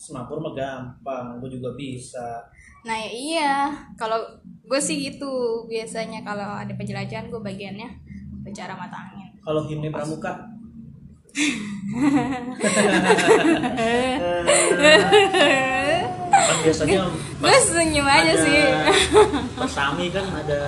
Semapur 0.00 0.40
mah 0.40 0.56
gampang 0.56 1.36
gue 1.38 1.60
juga 1.60 1.76
bisa. 1.76 2.42
Nah 2.82 2.96
ya 2.96 3.10
iya, 3.12 3.52
kalau 3.94 4.18
gue 4.66 4.80
sih 4.80 5.12
gitu 5.12 5.62
biasanya 5.70 6.26
kalau 6.26 6.58
ada 6.58 6.74
penjelajahan 6.74 7.30
gue 7.30 7.38
bagiannya 7.38 7.86
bicara 8.42 8.74
mata 8.74 8.98
angin. 9.10 9.30
kalau 9.42 9.66
himne 9.66 9.90
pramuka 9.90 10.30
kan 16.38 16.56
biasanya 16.60 16.98
gue 17.40 17.56
senyum 17.58 18.06
aja 18.06 18.22
ada 18.26 18.34
sih. 18.38 18.60
persami 19.60 20.06
kan 20.08 20.26
ada 20.30 20.60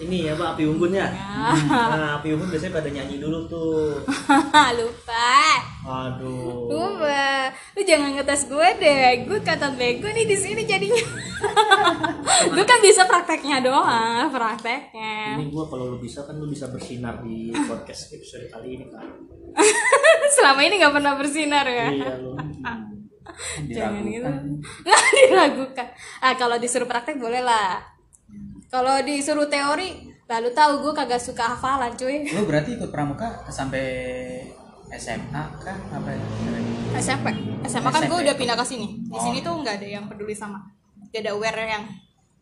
ini 0.00 0.24
ya 0.24 0.32
pak 0.32 0.56
api 0.56 0.64
unggunnya 0.64 1.12
nah 1.12 2.16
api 2.16 2.32
unggun 2.32 2.48
biasanya 2.48 2.72
pada 2.72 2.88
nyanyi 2.88 3.20
dulu 3.20 3.44
tuh 3.46 4.00
Lupa. 4.78 5.36
aduh 5.80 6.66
Lupa. 6.66 7.52
Lu 7.72 7.80
jangan 7.82 8.12
ngetes 8.12 8.46
gue 8.46 8.68
deh. 8.76 9.24
Gue 9.24 9.38
kata 9.40 9.72
bego 9.72 10.06
nih 10.06 10.24
di 10.24 10.36
sini 10.36 10.62
jadinya. 10.64 11.00
gue 12.46 12.64
kan 12.64 12.78
bisa 12.80 13.04
prakteknya 13.04 13.60
doang, 13.60 14.28
prakteknya. 14.28 15.36
ini 15.36 15.48
gua 15.48 15.64
kalau 15.64 15.96
lu 15.96 15.98
bisa 15.98 16.22
kan 16.22 16.36
lu 16.36 16.46
bisa 16.46 16.68
bersinar 16.68 17.20
di 17.20 17.48
podcast 17.64 18.12
episode 18.12 18.44
kali 18.46 18.76
ini 18.76 18.86
kan 18.88 19.04
Selama 20.30 20.60
ini 20.62 20.76
nggak 20.76 20.94
pernah 20.94 21.14
bersinar 21.16 21.64
ya. 21.64 21.88
iya 21.88 22.12
lu 22.16 22.36
Jangan 23.66 24.02
gitu. 24.02 24.28
Nggak 24.82 25.02
diragukan. 25.18 25.86
Ah 26.18 26.34
kalau 26.34 26.56
disuruh 26.56 26.84
praktek 26.84 27.16
boleh 27.16 27.40
lah. 27.40 27.80
Kalau 28.66 29.00
disuruh 29.00 29.46
teori, 29.46 29.98
lalu 30.24 30.48
tahu 30.50 30.72
gue 30.80 30.92
kagak 30.94 31.18
suka 31.18 31.42
hafalan 31.50 31.90
cuy. 31.92 32.22
lu 32.24 32.44
berarti 32.44 32.74
ikut 32.74 32.88
pramuka 32.88 33.26
sampai 33.46 33.82
SMA 34.92 35.42
kan 35.56 35.74
apa 35.88 36.10
ya 36.10 36.22
SMP, 36.96 37.26
SMA 37.64 37.86
kan 37.88 38.02
gue 38.04 38.18
udah 38.20 38.34
pindah 38.34 38.54
ke 38.54 38.64
sini. 38.64 38.98
Di 39.00 39.10
Oh. 39.10 39.18
sini 39.20 39.38
tuh 39.40 39.54
nggak 39.56 39.74
ada 39.76 39.86
yang 39.88 40.04
peduli 40.04 40.30
sama, 40.32 40.58
gak 41.08 41.20
ada 41.20 41.30
aware 41.32 41.58
yang, 41.64 41.82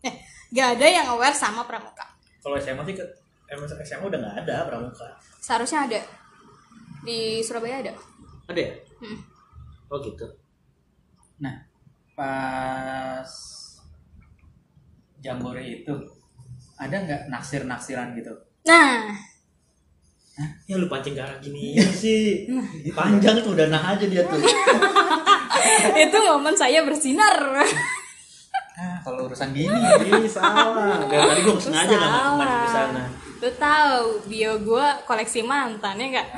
eh, 0.00 0.14
gak 0.50 0.76
ada 0.76 0.86
yang 0.86 1.06
aware 1.08 1.32
sama 1.32 1.62
pramuka. 1.62 2.04
kalau 2.38 2.56
SMA 2.56 2.80
sih 2.82 2.94
ke 2.94 3.04
SMA 3.82 4.04
udah 4.04 4.18
nggak 4.18 4.36
ada 4.42 4.56
pramuka 4.64 5.04
Seharusnya 5.38 5.84
ada 5.84 6.00
di 7.02 7.40
Surabaya 7.40 7.80
ada. 7.82 7.92
ada 8.46 8.60
ya 8.62 8.72
Hmm. 8.98 9.18
oh 9.86 9.98
gitu 9.98 10.24
nah 11.38 11.54
pas 12.18 13.30
jambore 15.22 15.62
itu 15.62 15.94
ada 16.78 16.94
nggak 16.94 17.22
naksir 17.26 17.66
naksiran 17.66 18.14
gitu? 18.14 18.30
Nah, 18.70 19.10
ya 20.70 20.78
lu 20.78 20.86
pancing 20.86 21.18
ke 21.18 21.22
arah 21.22 21.38
gini 21.42 21.74
ya 21.74 21.86
sih. 21.90 22.46
Panjang 22.98 23.42
tuh 23.42 23.58
udah 23.58 23.66
nah 23.66 23.98
aja 23.98 24.06
dia 24.06 24.22
tuh. 24.22 24.38
Itu 25.98 26.16
momen 26.22 26.54
saya 26.54 26.86
bersinar. 26.86 27.34
ah 28.78 28.96
kalau 29.02 29.26
urusan 29.26 29.50
gini. 29.50 29.74
Ini 30.06 30.30
salah. 30.30 31.02
Dari 31.10 31.18
tadi 31.18 31.40
gue 31.42 31.54
sengaja 31.58 31.94
nggak 31.98 32.12
masuk 32.38 32.58
ke 32.62 32.70
sana. 32.70 33.04
Lu 33.42 33.50
tahu 33.58 34.02
bio 34.30 34.52
gue 34.62 34.86
koleksi 35.02 35.42
mantan 35.42 35.98
ya 35.98 36.06
nggak? 36.14 36.28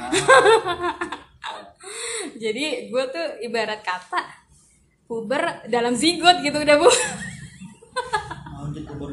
Jadi 2.43 2.89
gue 2.89 3.05
tuh 3.13 3.27
ibarat 3.45 3.85
kata 3.85 4.40
puber 5.11 5.43
dalam 5.67 5.91
zigot 5.93 6.39
gitu 6.39 6.55
udah 6.57 6.77
bu. 6.79 6.87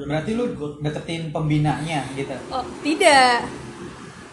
Berarti 0.05 0.37
lu 0.37 0.45
deketin 0.79 1.33
pembinanya 1.33 2.05
gitu 2.13 2.29
Oh 2.47 2.61
tidak. 2.79 3.41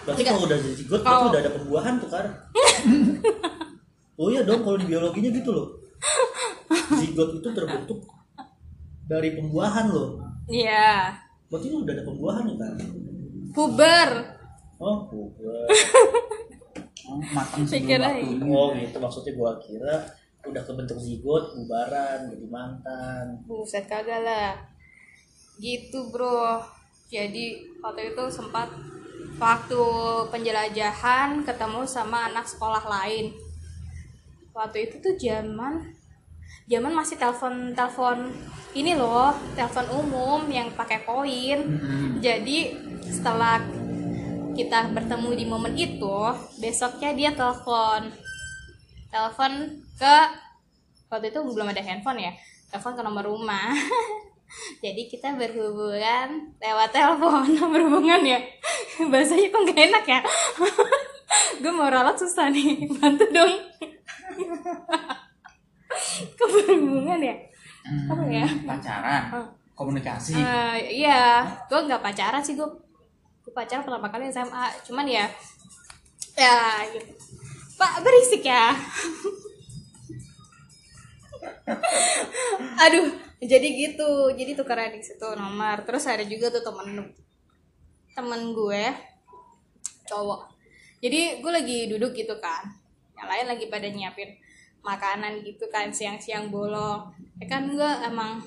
berarti 0.04 0.20
kalau 0.20 0.44
udah 0.44 0.58
jadi 0.60 0.76
zigot 0.76 1.00
Oh. 1.00 1.08
berarti 1.08 1.24
udah 1.26 1.40
ada 1.40 1.52
pembuahan 1.56 1.94
tuh 1.96 2.10
kan 2.12 2.26
oh 4.14 4.28
iya 4.28 4.44
dong 4.44 4.60
kalau 4.60 4.76
di 4.76 4.84
biologinya 4.84 5.32
gitu 5.32 5.48
loh 5.48 5.68
zigot 6.92 7.32
itu 7.34 7.48
terbentuk 7.48 8.04
dari 9.02 9.32
pembuahan 9.32 9.88
loh 9.88 10.20
Iya. 10.44 11.16
berarti 11.48 11.66
lu 11.66 11.80
udah 11.80 11.94
ada 11.94 12.04
pembuahan 12.04 12.44
ya 12.44 12.56
kan 12.60 12.72
Puber. 13.56 14.08
oh. 14.76 15.08
Oh, 17.04 17.20
matang 17.32 17.64
sebelum 17.64 18.00
waktunya 18.00 18.44
oh 18.44 18.68
gitu 18.74 18.96
maksudnya 18.98 19.32
gua 19.34 19.56
kira 19.58 19.94
udah 20.44 20.62
kebentuk 20.62 21.00
zigot 21.00 21.56
bubaran 21.56 22.28
jadi 22.28 22.46
mantan 22.48 23.24
Buset 23.48 23.88
kagak 23.88 24.20
lah. 24.24 24.52
Gitu 25.56 26.10
bro. 26.12 26.60
Jadi 27.08 27.62
waktu 27.80 28.12
itu 28.12 28.24
sempat 28.32 28.68
waktu 29.38 29.82
penjelajahan 30.28 31.42
ketemu 31.46 31.86
sama 31.86 32.28
anak 32.32 32.44
sekolah 32.48 32.82
lain. 32.84 33.32
Waktu 34.54 34.90
itu 34.90 34.96
tuh 35.02 35.14
zaman 35.18 35.94
zaman 36.64 36.92
masih 36.96 37.20
telepon 37.20 37.76
telepon 37.76 38.32
ini 38.72 38.96
loh 38.96 39.36
telepon 39.54 39.86
umum 39.94 40.40
yang 40.50 40.72
pakai 40.74 41.06
koin. 41.06 41.60
Mm-mm. 41.62 42.18
Jadi 42.18 42.74
setelah 43.06 43.62
kita 44.54 44.94
bertemu 44.94 45.30
di 45.34 45.44
momen 45.44 45.74
itu, 45.74 46.18
besoknya 46.62 47.10
dia 47.12 47.30
telepon. 47.34 48.06
Telepon 49.10 49.82
ke 49.94 50.14
waktu 51.08 51.30
itu 51.30 51.38
belum 51.38 51.70
ada 51.70 51.82
handphone 51.82 52.20
ya. 52.20 52.32
Telepon 52.70 52.98
ke 52.98 53.02
nomor 53.02 53.24
rumah. 53.24 53.70
Jadi 54.84 55.08
kita 55.10 55.34
berhubungan 55.34 56.54
lewat 56.62 56.90
telepon, 56.94 57.42
berhubungan 57.74 58.22
ya. 58.22 58.38
Bahasanya 59.10 59.48
kok 59.50 59.62
gak 59.66 59.80
enak 59.90 60.04
ya. 60.06 60.20
Gue 61.58 61.72
mau 61.72 61.90
ralat 61.90 62.14
susah 62.14 62.50
nih, 62.52 62.86
bantu 62.98 63.24
dong. 63.34 63.52
Kok 66.38 66.48
berhubungan 66.50 67.18
ya? 67.18 67.34
Hmm, 67.84 68.08
Apa 68.08 68.22
ya? 68.30 68.46
pacaran 68.64 69.22
Oh. 69.34 69.46
komunikasi 69.74 70.38
Eh, 70.38 71.04
iya, 71.04 71.42
gue 71.66 71.80
nggak 71.84 72.00
pacaran 72.00 72.40
sih 72.40 72.54
gue. 72.54 72.68
Gue 73.42 73.52
pacaran 73.52 73.82
pertama 73.82 74.08
kali 74.08 74.30
SMA, 74.30 74.64
cuman 74.86 75.04
ya, 75.04 75.26
ya, 76.38 76.80
gitu. 76.94 77.12
Pak 77.76 78.00
berisik 78.06 78.46
ya. 78.46 78.70
Aduh, 82.84 83.08
jadi 83.40 83.68
gitu, 83.76 84.32
jadi 84.36 84.52
tukeran 84.56 84.92
di 84.92 85.00
situ 85.04 85.28
nomor. 85.36 85.84
Terus 85.84 86.04
ada 86.08 86.24
juga 86.24 86.52
tuh 86.52 86.64
temen 86.64 87.12
temen 88.14 88.40
gue 88.54 88.84
cowok. 90.08 90.40
Jadi 91.04 91.44
gue 91.44 91.52
lagi 91.52 91.78
duduk 91.90 92.16
gitu 92.16 92.38
kan, 92.40 92.64
yang 93.18 93.28
lain 93.28 93.46
lagi 93.50 93.68
pada 93.68 93.88
nyiapin 93.90 94.32
makanan 94.84 95.40
gitu 95.44 95.68
kan 95.68 95.92
siang-siang 95.92 96.48
bolong. 96.48 97.12
Ya 97.40 97.46
kan 97.48 97.68
gue 97.68 97.90
emang 98.04 98.40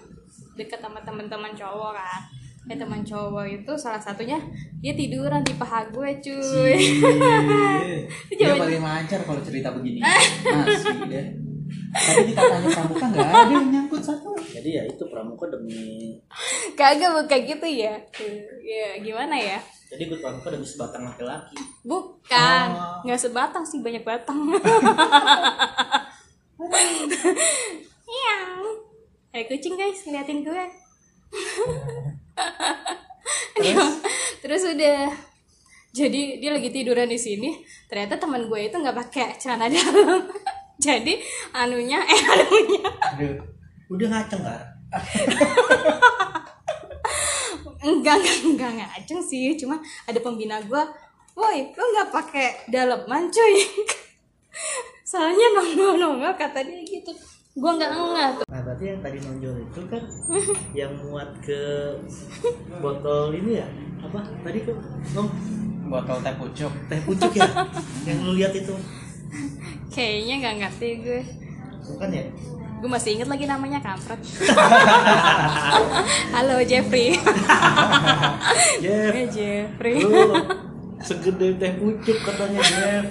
deket 0.57 0.81
sama 0.81 1.01
teman-teman 1.05 1.53
cowok 1.53 1.93
kan. 1.97 2.21
Ya 2.67 2.75
teman 2.75 2.99
cowok 3.05 3.47
itu 3.47 3.73
salah 3.79 4.01
satunya 4.01 4.37
dia 4.83 4.91
tiduran 4.91 5.39
di 5.45 5.55
paha 5.55 5.87
gue 5.87 6.09
cuy. 6.19 6.75
dia 8.37 8.53
paling 8.59 8.83
lancar 8.83 9.23
kalau 9.23 9.39
cerita 9.39 9.71
begini 9.71 10.03
asli 10.67 11.07
deh 11.07 11.46
tadi 11.97 12.31
kita 12.31 12.41
tanya 12.45 12.69
pramuka 12.69 13.05
nggak 13.09 13.27
ada 13.27 13.53
yang 13.53 13.67
nyangkut 13.73 14.01
satu. 14.05 14.31
Jadi 14.37 14.69
ya 14.77 14.83
itu 14.85 15.03
pramuka 15.09 15.49
demi 15.49 16.15
kagak 16.77 17.11
bukan 17.13 17.39
gitu 17.43 17.67
ya? 17.67 17.95
Ya 18.61 19.01
gimana 19.01 19.35
ya? 19.35 19.57
Jadi 19.87 20.01
ikut 20.05 20.19
pramuka 20.21 20.53
demi 20.53 20.67
sebatang 20.67 21.09
laki-laki. 21.09 21.57
Bukan. 21.81 22.67
Oh. 22.75 23.01
nggak 23.07 23.21
sebatang 23.21 23.63
sih 23.65 23.81
banyak 23.81 24.03
batang. 24.05 24.37
Iya. 28.07 28.37
Kayak 29.29 29.47
kucing 29.51 29.75
guys. 29.77 29.99
Ngeliatin 30.07 30.41
gue. 30.41 30.63
Terus? 33.53 33.93
terus 34.41 34.63
udah. 34.63 35.11
Jadi 35.93 36.41
dia 36.41 36.51
lagi 36.53 36.69
tiduran 36.71 37.11
di 37.11 37.19
sini. 37.19 37.61
Ternyata 37.85 38.17
teman 38.17 38.47
gue 38.47 38.59
itu 38.63 38.75
nggak 38.79 38.97
pakai 38.97 39.37
celana 39.37 39.69
dalam 39.69 40.25
jadi 40.85 41.13
anunya 41.53 41.99
eh 42.05 42.21
anunya. 42.21 42.89
Aduh. 43.13 43.37
udah 43.87 44.07
ngaceng 44.11 44.43
kan 44.43 44.67
enggak 47.87 48.19
enggak 48.19 48.37
enggak 48.43 48.71
ngaceng 48.83 49.21
sih. 49.23 49.55
Cuma 49.55 49.79
ada 50.05 50.19
pembina 50.19 50.59
gue 50.61 50.83
woi 51.37 51.71
lu 51.71 51.83
nggak 51.93 52.09
pakai 52.11 52.47
daleman 52.69 53.29
cuy? 53.31 53.55
Soalnya 55.09 55.47
nongol 55.55 55.95
nongol 55.97 56.33
kata 56.35 56.65
dia 56.67 56.83
gitu. 56.83 57.11
Gue 57.57 57.71
nggak 57.73 57.91
enggak 57.95 58.29
tuh. 58.41 58.45
Nah 58.51 58.61
berarti 58.61 58.83
yang 58.91 58.99
tadi 59.01 59.17
nonjol 59.23 59.55
itu 59.63 59.79
kan 59.87 60.03
yang 60.85 60.93
muat 61.01 61.29
ke 61.41 61.61
botol 62.83 63.33
ini 63.33 63.63
ya? 63.63 63.67
Apa? 64.03 64.21
Tadi 64.45 64.61
kok 64.61 64.77
Nom, 65.17 65.27
Botol 65.87 66.21
teh 66.21 66.35
pucuk. 66.37 66.73
teh 66.85 66.99
pucuk 67.01 67.33
ya? 67.33 67.47
Yang 68.05 68.17
lu 68.21 68.31
lihat 68.37 68.53
itu 68.53 68.75
kayaknya 69.95 70.33
nggak 70.41 70.55
ngerti 70.63 70.89
gue. 71.03 71.21
Bukan 71.87 72.09
ya? 72.11 72.25
Gue 72.77 72.89
masih 72.93 73.17
inget 73.17 73.29
lagi 73.29 73.45
namanya 73.49 73.81
kampret. 73.81 74.21
Halo 76.35 76.61
Jeffrey. 76.61 77.17
Jeff. 78.83 79.13
Eh, 79.17 79.27
Jeffrey. 79.33 79.97
Lu 80.05 80.29
segede 81.01 81.57
teh 81.57 81.73
pucuk 81.81 82.17
katanya 82.21 82.61
Jeff. 82.61 83.05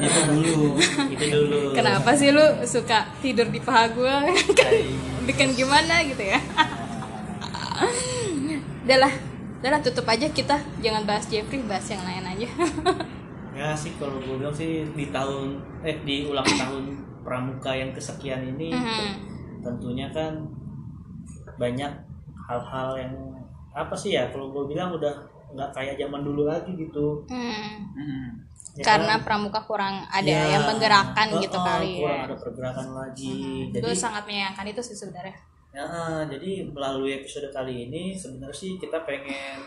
Itu 0.00 0.20
dulu. 0.32 0.80
itu 1.12 1.24
dulu. 1.28 1.60
Kenapa 1.76 2.16
sih 2.16 2.32
lu 2.32 2.44
suka 2.64 3.04
tidur 3.20 3.52
di 3.52 3.60
paha 3.60 3.92
gue 3.92 4.14
kan 4.56 4.72
bikin 5.28 5.52
gimana 5.52 6.00
gitu 6.08 6.24
ya? 6.24 6.40
Udah 8.88 8.98
lah 9.04 9.12
udah 9.60 9.70
lah 9.76 9.80
tutup 9.84 10.08
aja 10.08 10.24
kita. 10.32 10.56
Jangan 10.80 11.04
bahas 11.04 11.28
Jeffrey 11.28 11.60
bahas 11.68 11.84
yang 11.92 12.00
lain 12.00 12.24
aja 12.24 12.48
ya 13.56 13.72
sih 13.72 13.96
kalau 13.96 14.20
gue 14.20 14.36
bilang 14.36 14.52
sih 14.52 14.84
di 14.92 15.08
tahun 15.08 15.56
eh 15.80 15.96
di 16.04 16.28
ulang 16.28 16.44
tahun 16.60 16.84
pramuka 17.24 17.72
yang 17.72 17.90
kesekian 17.90 18.44
ini 18.46 18.70
Mhm. 18.70 19.08
tentunya 19.64 20.06
kan 20.12 20.36
banyak 21.56 21.90
hal-hal 22.46 22.88
yang 22.94 23.12
apa 23.72 23.96
sih 23.96 24.12
ya 24.12 24.28
kalau 24.28 24.52
gue 24.52 24.68
bilang 24.68 24.92
udah 24.92 25.10
nggak 25.50 25.70
kayak 25.72 25.96
zaman 25.96 26.20
dulu 26.20 26.44
lagi 26.44 26.70
gitu 26.74 27.24
Hmm. 27.26 27.80
Hmm. 27.96 28.26
Ya 28.76 28.84
karena 28.84 29.16
kan? 29.16 29.24
pramuka 29.24 29.64
kurang 29.64 30.04
ada 30.06 30.28
Ya, 30.28 30.52
yang 30.52 30.68
menggerakkan 30.68 31.32
oh, 31.32 31.40
gitu 31.40 31.56
oh, 31.56 31.64
kali 31.64 31.92
kurang 31.98 32.12
ya 32.12 32.24
ada 32.28 32.36
pergerakan 32.36 32.88
lagi 32.92 33.34
gue 33.72 33.80
jadi 33.80 33.96
sangat 33.96 34.22
menyayangkan 34.28 34.66
itu 34.68 34.80
sih 34.84 34.92
sebenarnya 34.94 35.36
ya, 35.72 35.88
jadi 36.24 36.50
melalui 36.68 37.16
episode 37.16 37.48
kali 37.50 37.88
ini 37.88 38.12
sebenarnya 38.12 38.52
sih 38.52 38.76
kita 38.76 39.00
pengen 39.02 39.60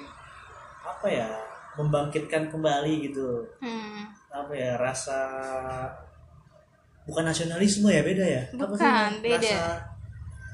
apa 0.80 1.06
ya 1.06 1.25
membangkitkan 1.80 2.52
kembali 2.52 3.08
gitu 3.08 3.48
hmm. 3.63 4.04
apa 4.30 4.52
ya 4.52 4.76
rasa 4.76 5.15
bukan 7.08 7.24
nasionalisme 7.26 7.88
ya 7.88 8.04
beda 8.04 8.26
ya 8.28 8.44
Apa 8.52 8.76
sih? 8.76 8.84
Bukan, 8.84 9.12
beda. 9.24 9.39
rasa 9.39 9.63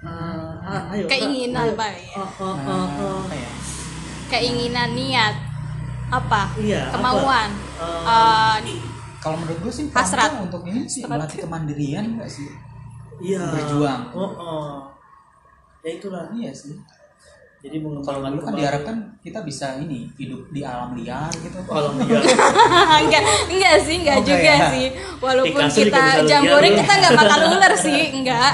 eh, 0.06 0.70
ah, 0.70 0.82
ayo, 0.94 1.06
Keinginan, 1.10 1.66
ayo. 1.66 1.74
Pak, 1.74 1.92
ya. 1.92 2.14
Oh, 2.16 2.32
oh, 2.46 2.56
oh, 2.56 2.86
oh. 3.02 3.18
Apa 3.26 3.34
ya? 3.34 3.52
keinginan 4.26 4.90
niat 4.94 5.36
apa 6.06 6.42
Iya, 6.58 6.90
apa? 6.90 6.94
kemauan 6.94 7.50
Eh, 7.76 8.58
Eh, 8.66 8.80
Kalau 9.20 9.42
menurut 9.42 9.58
gue 9.60 9.74
sih 9.74 9.86
Hasrat. 9.90 10.38
untuk 10.38 10.62
ini 10.64 10.86
sih 10.86 11.02
melatih 11.04 11.42
kemandirian 11.42 12.14
enggak 12.14 12.30
sih? 12.30 12.46
iya 13.18 13.42
berjuang. 13.42 14.14
oh, 14.14 14.32
oh. 14.38 14.74
ya 15.82 15.90
itulah 15.92 16.30
Iya 16.32 16.54
sih. 16.54 16.78
Jadi 17.66 17.78
Kalau 17.78 17.90
mengembangkan 17.98 18.30
dulu 18.30 18.38
kan 18.38 18.46
kembali- 18.46 18.62
diharapkan 18.62 18.96
kita 19.20 19.40
bisa 19.42 19.68
ini 19.80 20.06
hidup 20.14 20.42
di 20.50 20.62
alam 20.62 20.94
liar 20.94 21.34
gitu. 21.36 21.58
alam 21.66 21.94
liar 22.00 22.22
enggak 23.00 23.22
enggak 23.50 23.76
sih 23.82 23.96
enggak 23.98 24.16
Oh, 24.16 24.22
enggak 24.22 24.30
juga 24.32 24.52
ya? 24.54 24.68
sih 24.70 24.88
walaupun 25.18 25.64
kita 25.68 26.02
jambore 26.24 26.68
kita 26.72 26.94
nggak 26.96 27.14
bakal 27.16 27.40
ular 27.50 27.74
sih 27.76 28.02
enggak 28.14 28.52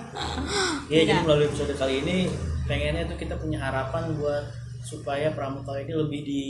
ya 0.90 1.00
jadi 1.02 1.20
melalui 1.20 1.46
episode 1.46 1.70
kali 1.72 1.94
ini 2.00 2.18
pengennya 2.64 3.04
tuh 3.04 3.14
kita 3.14 3.34
punya 3.36 3.58
harapan 3.60 4.10
buat 4.12 4.44
supaya 4.80 5.30
pramuka 5.30 5.74
ini 5.76 5.92
lebih 5.92 6.20
di 6.22 6.44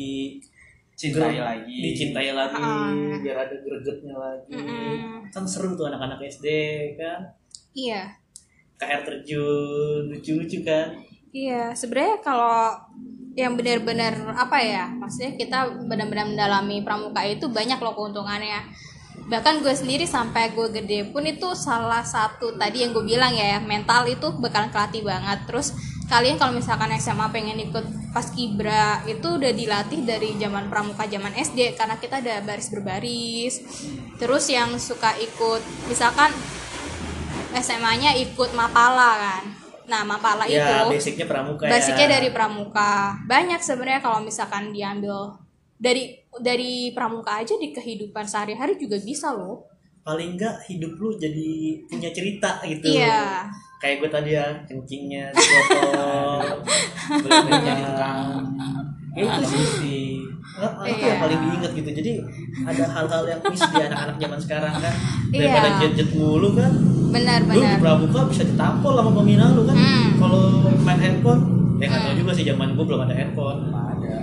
Cintai 0.95 1.37
lagi. 1.37 1.77
dicintai 1.83 2.33
lagi 2.33 2.57
Ah. 2.57 2.89
biar 3.21 3.37
ada 3.39 3.53
gregetnya 3.55 4.17
lagi 4.17 4.49
Mm-mm. 4.51 5.29
kan 5.29 5.45
seru 5.45 5.73
tuh 5.73 5.85
anak-anak 5.87 6.17
SD 6.23 6.47
kan 6.97 7.21
iya 7.73 8.17
air 8.79 9.01
terjun 9.03 10.09
lucu-lucu 10.09 10.61
kan 10.63 10.97
Iya, 11.37 11.77
sebenarnya 11.77 12.17
kalau 12.25 12.73
yang 13.37 13.61
benar-benar 13.61 14.17
apa 14.33 14.57
ya, 14.65 14.89
maksudnya 14.89 15.37
kita 15.37 15.85
benar-benar 15.85 16.33
mendalami 16.33 16.81
pramuka 16.81 17.21
itu 17.29 17.53
banyak 17.53 17.77
loh 17.77 17.93
keuntungannya. 17.93 18.65
Bahkan 19.29 19.61
gue 19.61 19.75
sendiri 19.77 20.09
sampai 20.09 20.57
gue 20.57 20.73
gede 20.73 21.13
pun 21.13 21.21
itu 21.29 21.53
salah 21.53 22.01
satu 22.01 22.57
tadi 22.57 22.81
yang 22.81 22.97
gue 22.97 23.05
bilang 23.05 23.37
ya, 23.37 23.61
mental 23.61 24.09
itu 24.09 24.33
bakalan 24.41 24.73
kelatih 24.73 25.05
banget. 25.05 25.45
Terus 25.45 25.77
kalian 26.09 26.41
kalau 26.41 26.57
misalkan 26.57 26.89
SMA 26.97 27.29
pengen 27.29 27.61
ikut 27.61 27.85
pas 28.17 28.33
kibra 28.33 29.05
itu 29.05 29.37
udah 29.37 29.53
dilatih 29.53 30.09
dari 30.09 30.41
zaman 30.41 30.73
pramuka 30.73 31.05
zaman 31.05 31.37
SD 31.37 31.77
karena 31.77 32.01
kita 32.01 32.25
ada 32.25 32.41
baris 32.49 32.73
berbaris. 32.73 33.55
Terus 34.17 34.49
yang 34.49 34.73
suka 34.81 35.13
ikut 35.21 35.61
misalkan 35.93 36.33
SMA-nya 37.53 38.17
ikut 38.25 38.57
Mapala 38.57 39.13
kan. 39.21 39.66
Nah, 39.87 40.03
Mapala 40.03 40.45
ya 40.45 40.67
itu 40.83 40.93
basicnya 40.93 41.25
pramuka 41.25 41.65
basicnya 41.65 42.07
ya 42.07 42.13
dari 42.15 42.29
pramuka. 42.29 42.93
Banyak 43.25 43.59
sebenarnya 43.59 44.01
kalau 44.01 44.19
misalkan 44.19 44.71
diambil 44.71 45.31
dari 45.77 46.11
dari 46.37 46.91
pramuka 46.91 47.39
aja 47.39 47.55
di 47.55 47.71
kehidupan 47.71 48.25
sehari-hari 48.25 48.75
juga 48.75 48.97
bisa 48.99 49.31
loh. 49.31 49.63
paling 50.03 50.35
enggak 50.35 50.55
hidup 50.65 50.95
lu 50.95 51.11
jadi 51.13 51.51
punya 51.85 52.07
cerita 52.09 52.63
gitu 52.63 52.95
Iya. 52.95 53.43
kayak 53.77 53.99
gue 53.99 54.07
tadi 54.09 54.31
ya 54.33 54.47
kencingnya 54.63 55.29
di 55.29 55.43
botol 55.43 56.63
belum 57.27 57.43
Jadi 57.43 57.83
tukang 57.83 58.19
Ya, 59.13 59.23
itu 59.27 59.43
sih. 59.43 60.23
Iya. 60.87 60.95
yang 61.11 61.19
paling 61.19 61.41
diingat 61.43 61.73
gitu 61.75 61.91
jadi 61.93 62.13
ada 62.63 62.85
hal-hal 62.87 63.23
yang 63.27 63.41
miss 63.45 63.61
di 63.61 63.77
anak-anak 63.79 64.17
zaman 64.17 64.39
sekarang 64.39 64.75
kan 64.79 64.95
Iya. 65.29 65.39
daripada 65.43 65.69
jet-jet 65.77 66.11
mulu 66.15 66.49
kan 66.55 66.71
lu 67.07 67.11
di 67.11 67.17
Benar-benar. 67.17 67.79
pramuka 67.79 68.21
bisa 68.27 68.43
ditampol 68.45 68.93
sama 68.93 69.11
pembina 69.13 69.47
lu 69.51 69.63
kan 69.63 69.75
Hmm. 69.75 70.09
kalau 70.17 70.43
main 70.79 70.99
handphone 70.99 71.43
ya 71.77 71.87
nggak 71.87 72.01
tahu 72.01 72.13
Hmm. 72.13 72.21
juga 72.21 72.31
sih 72.33 72.45
zaman 72.45 72.69
gue 72.73 72.85
belum 72.85 73.01
ada 73.03 73.15
handphone 73.15 73.61
Ada. 73.69 74.17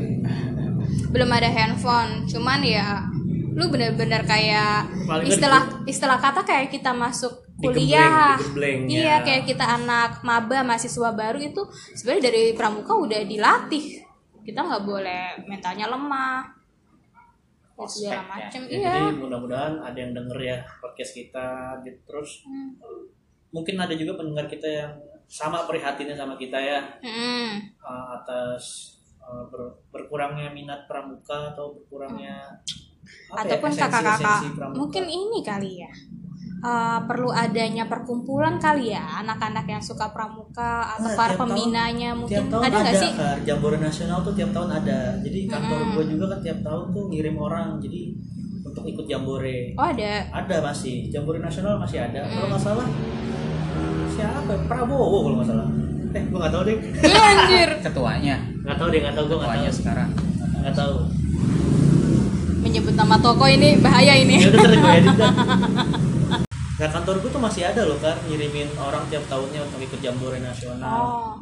Belum 1.09 1.29
ada 1.29 1.45
handphone, 1.47 2.11
cuman 2.25 2.59
ya 2.59 3.05
lu 3.53 3.69
benar-benar 3.69 4.25
kayak 4.25 4.89
Paling 5.03 5.29
istilah 5.29 5.61
istilah 5.85 6.17
kata 6.17 6.41
kayak 6.41 6.69
kita 6.69 6.89
masuk 6.89 7.29
kuliah. 7.55 8.33
Iya, 8.83 8.89
ya. 8.89 9.15
kayak 9.21 9.45
kita 9.45 9.61
anak 9.61 10.19
maba 10.21 10.65
mahasiswa 10.65 11.13
baru 11.13 11.37
itu 11.37 11.61
sebenarnya 11.93 12.23
dari 12.27 12.43
pramuka 12.51 12.91
udah 12.91 13.21
dilatih. 13.23 14.01
Kita 14.41 14.59
nggak 14.59 14.83
boleh 14.83 15.23
mentalnya 15.45 15.85
lemah. 15.85 16.62
Ya, 17.75 17.83
segala 17.83 18.21
Ospek, 18.29 18.53
ya. 18.53 18.69
Ya, 18.69 18.79
iya. 18.79 18.91
jadi 18.93 19.17
mudah-mudahan 19.17 19.73
ada 19.77 19.97
yang 19.97 20.11
denger 20.11 20.37
ya 20.39 20.57
podcast 20.77 21.11
kita 21.11 21.47
gitu 21.81 21.99
terus 22.05 22.43
Hmm. 22.43 22.77
mungkin 23.49 23.75
ada 23.75 23.93
juga 23.93 24.13
pendengar 24.15 24.45
kita 24.45 24.65
yang 24.65 24.91
sama 25.25 25.65
prihatinnya 25.65 26.13
sama 26.13 26.35
kita 26.35 26.55
ya 26.55 26.79
Hmm. 26.99 27.57
uh, 27.79 28.05
atas 28.15 28.93
uh, 29.17 29.45
ber- 29.47 29.73
berkurangnya 29.89 30.49
minat 30.49 30.85
pramuka 30.85 31.49
atau 31.49 31.73
berkurangnya 31.73 32.45
apa 33.27 33.41
ya, 33.41 33.57
ataupun 33.57 33.69
esensi- 33.69 33.81
kakak-kakak 33.83 34.39
mungkin 34.71 35.05
ini 35.05 35.39
kali 35.41 35.71
ya 35.79 35.91
Uh, 36.63 36.95
perlu 37.03 37.27
adanya 37.27 37.83
perkumpulan 37.83 38.55
kali 38.55 38.89
ya 38.89 39.03
anak-anak 39.19 39.67
yang 39.67 39.83
suka 39.83 40.07
pramuka 40.09 40.95
atau 40.95 41.05
Nah, 41.05 41.13
para 41.13 41.27
tahun- 41.29 41.39
pembinanya 41.43 42.09
tiap 42.15 42.17
mungkin. 42.17 42.43
tahun 42.47 42.63
ada 42.63 42.77
nggak 42.79 42.95
sih? 42.95 43.11
Kak. 43.13 43.37
Jambore 43.43 43.77
nasional 43.77 44.19
tuh 44.21 44.31
tiap 44.31 44.49
tahun 44.49 44.69
ada. 44.73 44.99
Jadi 45.19 45.39
kantor 45.45 45.75
Mm-mm. 45.77 45.93
gue 45.93 46.05
juga 46.09 46.25
kan 46.29 46.39
tiap 46.39 46.59
tahun 46.61 46.83
tuh 46.89 47.03
ngirim 47.09 47.35
orang. 47.35 47.67
Jadi 47.77 48.01
untuk 48.63 48.83
ikut 48.85 49.03
jambore 49.03 49.75
oh 49.75 49.85
ada? 49.85 50.11
Ada 50.33 50.55
masih. 50.63 50.95
Jambore 51.09 51.37
nasional 51.37 51.75
masih 51.75 51.99
ada. 51.99 52.21
Kalau 52.23 52.47
nggak 52.47 52.63
salah 52.63 52.87
siapa? 54.09 54.47
Ya? 54.47 54.59
Prabowo 54.63 55.17
kalau 55.21 55.35
nggak 55.37 55.49
salah. 55.49 55.67
Eh 56.09 56.23
gue 56.23 56.39
nggak 56.39 56.53
tahu 56.53 56.63
deh 56.63 56.77
anjir. 57.11 57.69
Ketuanya. 57.85 58.35
nggak 58.63 58.77
tahu 58.77 58.87
deh 58.87 58.99
nggak 59.01 59.11
tahu 59.13 59.25
gue 59.25 59.37
nggak 59.37 59.51
tahu. 59.59 59.67
sekarang. 59.75 60.09
nggak 60.61 60.75
tahu. 60.79 60.95
Menyebut 62.63 62.95
nama 62.95 63.19
toko 63.19 63.43
ini 63.43 63.75
bahaya 63.77 64.15
ya 64.15 64.23
ini 64.23 64.39
udah 64.41 64.59
sering 64.61 64.79
gue 64.79 64.93
edit 64.95 65.17
kayak 66.83 66.99
kantor 66.99 67.15
gue 67.23 67.31
tuh 67.31 67.39
masih 67.39 67.63
ada 67.63 67.87
loh 67.87 67.95
kan 67.95 68.11
ngirimin 68.27 68.67
orang 68.75 69.07
tiap 69.07 69.23
tahunnya 69.31 69.63
untuk 69.63 69.79
ikut 69.87 70.03
jambore 70.03 70.35
nasional. 70.43 70.83
Oh. 70.99 71.33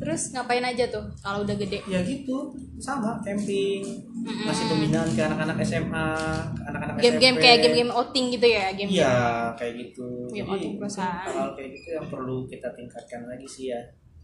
Terus 0.00 0.32
ngapain 0.32 0.64
aja 0.64 0.88
tuh 0.88 1.04
kalau 1.20 1.44
udah 1.44 1.52
gede? 1.52 1.84
Ya 1.84 2.00
gitu 2.00 2.56
sama 2.80 3.20
camping. 3.20 3.84
Mm-mm. 3.84 4.48
ngasih 4.48 4.64
pembinaan 4.72 5.10
ke 5.12 5.20
anak-anak 5.20 5.60
SMA 5.68 6.08
ke 6.56 6.62
anak-anak 6.64 6.94
game-game 7.04 7.36
kayak 7.44 7.58
game-game 7.60 7.92
outing 7.92 8.32
gitu 8.32 8.46
ya 8.48 8.72
game 8.72 8.88
iya 8.88 9.52
kayak 9.52 9.74
gitu. 9.84 10.08
Game 10.32 10.48
jadi 10.48 10.52
outing 10.56 10.74
perusahaan. 10.80 11.28
hal 11.28 11.48
kayak 11.52 11.70
gitu 11.76 11.88
yang 11.92 12.06
perlu 12.08 12.36
kita 12.48 12.68
tingkatkan 12.72 13.20
lagi 13.28 13.44
sih 13.44 13.64
ya. 13.68 13.80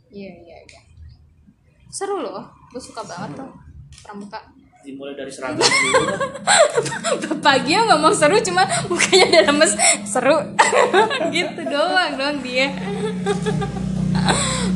Iya 0.09 0.33
iya 0.41 0.57
iya. 0.65 0.81
Seru 1.93 2.25
loh 2.25 2.49
gue 2.73 2.81
suka 2.81 3.05
banget 3.05 3.45
tuh 3.45 3.51
pramuka 4.01 4.41
dimulai 4.89 5.13
dari 5.13 5.29
seragam 5.29 5.61
dulu. 5.61 6.17
Pagi 7.45 7.77
ya 7.77 7.85
ngomong 7.93 8.15
seru 8.17 8.41
cuma 8.41 8.65
mukanya 8.89 9.27
udah 9.29 9.43
lemes. 9.53 9.73
Seru. 10.09 10.37
Gitu 11.35 11.61
doang 11.69 12.13
dong 12.17 12.41
dia. 12.41 12.73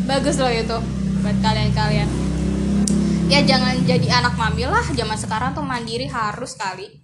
Bagus 0.04 0.36
loh 0.36 0.52
itu 0.52 0.76
buat 1.24 1.36
kalian-kalian. 1.40 2.08
Ya 3.32 3.40
jangan 3.48 3.80
jadi 3.88 4.20
anak 4.20 4.36
mami 4.36 4.68
lah. 4.68 4.84
Zaman 4.92 5.16
sekarang 5.16 5.56
tuh 5.56 5.64
mandiri 5.64 6.04
harus 6.04 6.52
kali. 6.60 7.00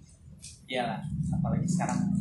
Iyalah, 0.69 1.01
apalagi 1.33 1.65
sekarang 1.65 2.19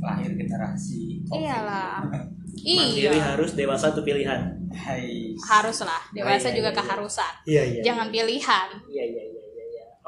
lahir 0.00 0.32
generasi 0.32 1.20
COVID. 1.28 1.44
iyalah 1.44 2.00
mandiri 2.80 3.12
iya. 3.20 3.36
harus 3.36 3.52
dewasa 3.52 3.92
itu 3.92 4.00
pilihan. 4.00 4.56
Hai. 4.70 5.36
harus 5.36 5.82
lah 5.84 5.98
dewasa 6.14 6.48
iya, 6.48 6.56
juga 6.56 6.70
iya, 6.70 6.76
iya. 6.76 6.80
keharusan. 6.80 7.34
Iya 7.44 7.62
iya. 7.68 7.82
Jangan 7.84 8.06
pilihan. 8.08 8.68
Iya 8.88 9.04
iya 9.04 9.22
iya. 9.28 9.39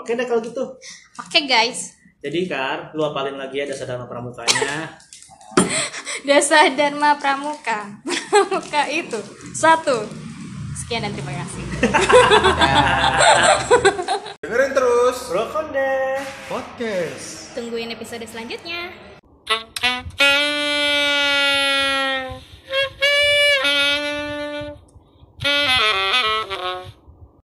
Oke 0.03 0.19
deh 0.19 0.27
kalau 0.27 0.43
gitu. 0.43 0.67
Oke 1.15 1.31
okay, 1.31 1.47
guys. 1.47 1.95
Jadi 2.19 2.51
Kar, 2.51 2.91
lu 2.91 3.07
apalin 3.07 3.39
lagi 3.39 3.63
ya 3.63 3.71
dasar 3.71 3.87
dharma 3.87 4.11
pramukanya. 4.11 4.99
dasar 6.27 6.75
dharma 6.75 7.23
pramuka. 7.23 8.03
Pramuka 8.03 8.83
itu 8.91 9.23
satu. 9.55 10.03
Sekian 10.75 11.07
dan 11.07 11.15
terima 11.15 11.39
kasih. 11.39 11.65
Dengerin 14.43 14.75
terus. 14.75 15.31
Rokonde 15.31 16.19
Podcast. 16.51 17.55
Tungguin 17.55 17.95
episode 17.95 18.27
selanjutnya. 18.27 18.91